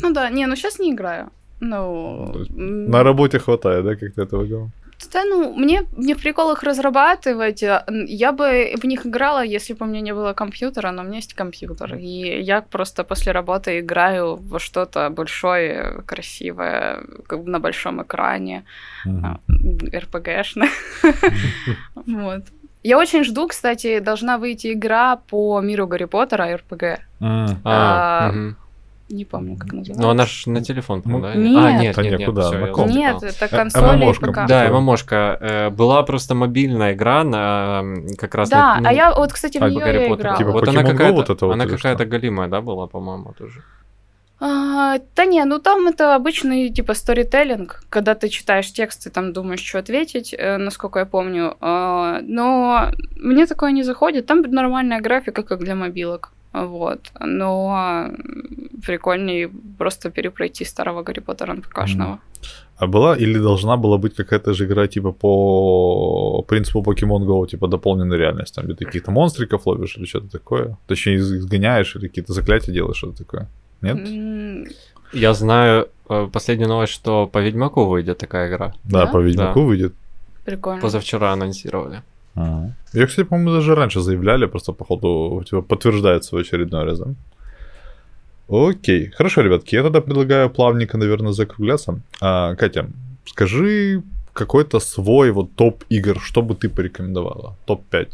[0.00, 1.30] Ну да, не, ну сейчас не играю.
[1.60, 4.70] Ну, На работе хватает, да, как ты этого говорил?
[5.12, 7.62] Да, ну, мне, мне в прикол их разрабатывать.
[7.62, 11.04] н- Я бы в них играла, если бы у меня не было компьютера, но у
[11.04, 11.94] меня есть компьютер.
[11.96, 18.64] И я просто после работы играю во что-то большое, красивое, как бы на большом экране.
[19.24, 19.38] а,
[19.98, 20.66] РПГшно.
[22.06, 22.42] Вот.
[22.82, 27.00] Я очень жду, кстати, должна выйти игра по миру Гарри Поттера РПГ.
[29.10, 29.14] А, А.
[29.14, 30.02] Не помню, как называется.
[30.02, 31.34] Ну, она ж на телефон, Ну, да?
[31.34, 31.56] нет.
[31.64, 32.88] А, нет, Да нет, нет, нет, куда, всё, на я ком?
[32.88, 34.26] Нет, это Э, консоли и ММОшка.
[34.32, 34.46] ПК.
[34.48, 35.38] Да, ММОшка.
[35.40, 37.82] Э, Была просто мобильная игра на
[38.18, 38.48] как раз...
[38.50, 40.36] Да, на- а я вот, кстати, в нее Гарри играла.
[40.38, 43.62] Типа вот она какая-то, вот это вот она какая-то голимая, да, была, по-моему, тоже.
[44.42, 49.34] А, да не, ну там это обычный типа сторителлинг, когда ты читаешь текст и там
[49.34, 51.56] думаешь, что ответить, э, насколько я помню.
[51.60, 52.86] А, но
[53.16, 54.24] мне такое не заходит.
[54.26, 56.32] Там нормальная графика, как для мобилок.
[56.54, 57.12] Вот.
[57.20, 58.08] Но
[58.86, 62.18] прикольнее просто перепройти старого Гарри Поттера НПКшного.
[62.78, 67.68] А была или должна была быть какая-то же игра типа по принципу Pokemon Go, типа
[67.68, 70.76] дополненной реальность, там где ты каких-то монстриков ловишь или что-то такое?
[70.86, 73.46] Точнее, из- изгоняешь или какие-то заклятия делаешь, что-то такое?
[73.82, 74.68] Нет?
[75.12, 78.72] Я знаю э, последнюю новость, что по Ведьмаку выйдет такая игра.
[78.84, 79.12] Да, Да?
[79.12, 79.92] по Ведьмаку выйдет.
[80.44, 80.80] Прикольно.
[80.80, 82.02] Позавчера анонсировали.
[82.34, 82.74] Ага.
[82.94, 87.06] Я, кстати, по-моему, даже раньше заявляли, просто, походу, типа, подтверждается в очередной раз, да?
[88.50, 89.10] Окей.
[89.10, 92.00] Хорошо, ребятки, я тогда предлагаю плавненько, наверное, закругляться.
[92.20, 92.86] А, Катя,
[93.26, 97.56] скажи какой-то свой вот топ игр, что бы ты порекомендовала?
[97.66, 98.08] Топ-5.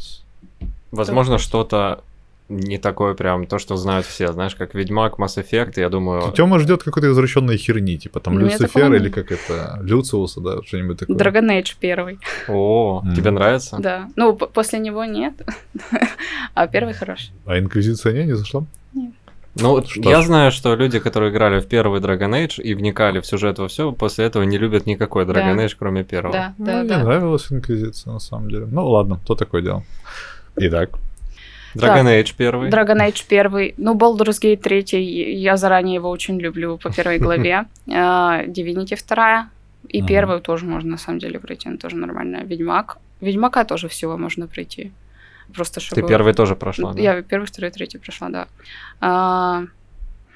[0.91, 2.03] Возможно, что-то
[2.49, 6.31] не такое прям, то, что знают все, знаешь, как Ведьмак, Mass Effect, я думаю...
[6.31, 10.39] Тёма ждет какой-то извращенной херни, типа там У меня Люцифер такого или как это, Люциуса,
[10.39, 11.17] да, что-нибудь такое.
[11.17, 12.19] Dragon Age первый.
[12.47, 13.15] О, М.
[13.15, 13.77] тебе нравится?
[13.79, 14.07] Да.
[14.15, 15.33] Ну, после него нет.
[16.53, 17.31] А первый хороший.
[17.45, 18.63] А Инквизиция не, не зашла?
[19.61, 20.25] Ну, Что я ж.
[20.25, 23.91] знаю, что люди, которые играли в первый Dragon Age и вникали в сюжет во все,
[23.91, 25.65] после этого не любят никакой Dragon Да.
[25.65, 26.33] Age, кроме первого.
[26.33, 27.03] Да, Ну, да, мне да.
[27.03, 28.67] нравилась Инквизиция, на самом деле.
[28.69, 29.83] Ну, ладно, то такое дело.
[30.55, 30.91] Итак,
[31.75, 32.69] Dragon Age первый.
[32.69, 33.73] Dragon Age первый.
[33.77, 35.03] Ну, Baldur's Gate третий.
[35.35, 37.65] Я заранее его очень люблю по первой главе.
[37.93, 39.49] А, Divinity вторая.
[39.87, 41.69] И первую тоже можно, на самом деле, пройти.
[41.69, 42.43] Она тоже нормальная.
[42.43, 42.97] Ведьмак.
[43.21, 44.91] Ведьмака тоже всего можно пройти.
[45.53, 46.01] Просто чтобы...
[46.01, 47.01] Ты первый тоже прошла, да?
[47.01, 48.47] Я первый, второй, третий прошла, да.
[48.99, 49.63] А,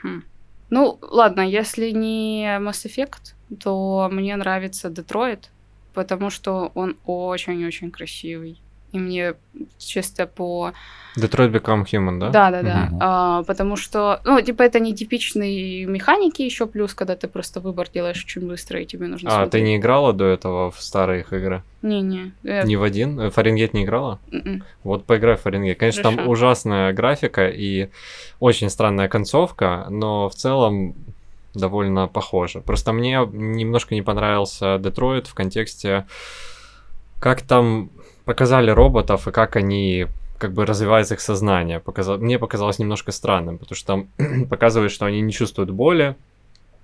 [0.01, 0.23] хм.
[0.69, 5.49] Ну, ладно, если не Mass Effect, то мне нравится Детройт,
[5.93, 8.60] потому что он очень-очень красивый.
[8.91, 9.33] И мне
[9.77, 10.73] чисто по...
[11.17, 12.29] Detroit Become Human, да?
[12.29, 12.85] Да, да, да.
[12.89, 12.97] Мгм.
[13.01, 17.87] А, потому что, ну, типа, это не типичные механики еще плюс, когда ты просто выбор
[17.93, 19.63] делаешь очень быстро, и тебе нужно А, ты смотреть.
[19.63, 21.63] не играла до этого в старые их игры?
[21.81, 22.31] Не-не.
[22.43, 23.29] э, Ни в один?
[23.29, 24.19] Фаренгейт не играла?
[24.31, 24.63] м-м.
[24.83, 25.77] Вот поиграй в Фаренгейт.
[25.79, 26.31] Конечно, там Хорошо.
[26.31, 27.89] ужасная графика и
[28.39, 30.95] очень странная концовка, но в целом
[31.53, 32.61] довольно похоже.
[32.61, 36.05] Просто мне немножко не понравился Детройт в контексте,
[37.19, 37.89] как там
[38.31, 40.07] показали роботов и как они
[40.37, 41.81] как бы развивается их сознание.
[41.81, 42.17] Показал...
[42.17, 46.15] Мне показалось немножко странным, потому что там показывают, что они не чувствуют боли,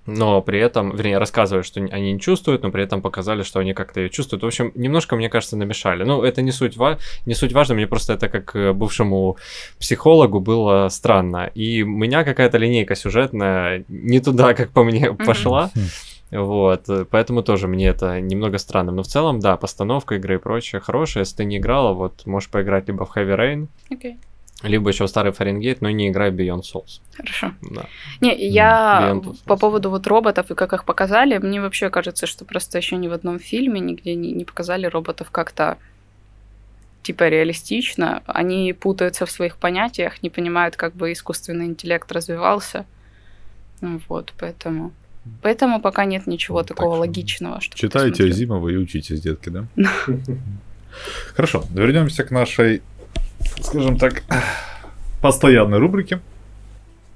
[0.05, 3.73] но при этом, вернее, рассказывают, что они не чувствуют, но при этом показали, что они
[3.73, 4.43] как-то ее чувствуют.
[4.43, 6.03] В общем, немножко, мне кажется, намешали.
[6.03, 9.37] Ну, это не суть, ва- не суть важно, мне просто это как э, бывшему
[9.79, 11.49] психологу было странно.
[11.55, 15.71] И у меня какая-то линейка сюжетная не туда, как по мне, пошла.
[15.75, 15.79] Хм.
[16.31, 18.91] Вот, э, поэтому тоже мне это немного странно.
[18.91, 21.23] Но в целом, да, постановка игры и прочее хорошая.
[21.23, 24.17] Если ты не играла, вот можешь поиграть либо в Heavy Rain, Окей,
[24.63, 27.01] либо еще в старый Фаренгейт, но не играй Beyond Souls.
[27.15, 27.53] хорошо.
[27.61, 27.85] Да.
[28.21, 32.77] Не, я по поводу вот роботов и как их показали, мне вообще кажется, что просто
[32.77, 35.77] еще ни в одном фильме нигде не, не показали роботов как-то
[37.03, 38.23] типа реалистично.
[38.25, 42.85] Они путаются в своих понятиях, не понимают, как бы искусственный интеллект развивался.
[43.81, 44.91] Вот, поэтому...
[45.41, 47.61] Поэтому пока нет ничего так такого что логичного.
[47.61, 49.65] Что читайте Азимова и учитесь, детки, да?
[51.35, 52.81] Хорошо, вернемся к нашей,
[53.61, 54.23] скажем так,
[55.21, 56.19] постоянной рубрике.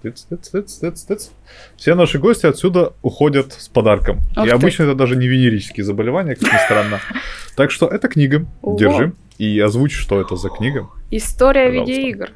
[0.01, 1.31] Тыц, тыц, тыц, тыц, тыц.
[1.77, 4.17] Все наши гости отсюда уходят с подарком.
[4.35, 4.55] Ух И ты.
[4.55, 6.99] обычно это даже не венерические заболевания, как ни странно.
[7.55, 8.45] Так что это книга.
[8.63, 9.11] Держи.
[9.37, 10.87] И озвучь, что это за книга.
[11.11, 11.91] История Пожалуйста.
[11.91, 12.31] видеоигр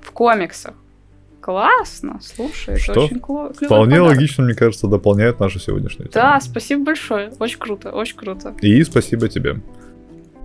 [0.00, 0.74] в комиксах.
[1.44, 3.04] Классно, слушай, это Что?
[3.04, 4.16] очень кло- клёвый Вполне подарок.
[4.16, 6.24] логично, мне кажется, дополняет нашу сегодняшнюю тему.
[6.24, 7.32] Да, спасибо большое.
[7.38, 8.54] Очень круто, очень круто.
[8.62, 9.56] И спасибо тебе.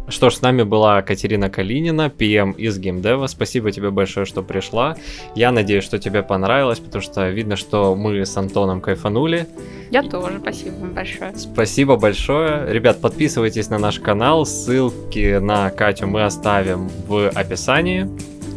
[0.10, 3.28] Что ж, с нами была Катерина Калинина, PM из геймдева.
[3.28, 4.98] Спасибо тебе большое, что пришла.
[5.36, 9.48] Я надеюсь, что тебе понравилось, потому что видно, что мы с Антоном кайфанули.
[9.92, 11.34] Я тоже, спасибо вам большое.
[11.38, 12.74] Спасибо большое.
[12.74, 14.46] Ребят, подписывайтесь на наш канал.
[14.46, 18.10] Ссылки на Катю мы оставим в описании.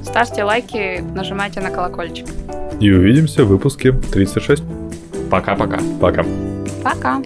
[0.03, 2.27] Ставьте лайки, нажимайте на колокольчик.
[2.81, 4.63] И увидимся в выпуске 36.
[5.31, 5.81] Пока-пока.
[6.01, 6.25] Пока.
[6.83, 7.23] Пока.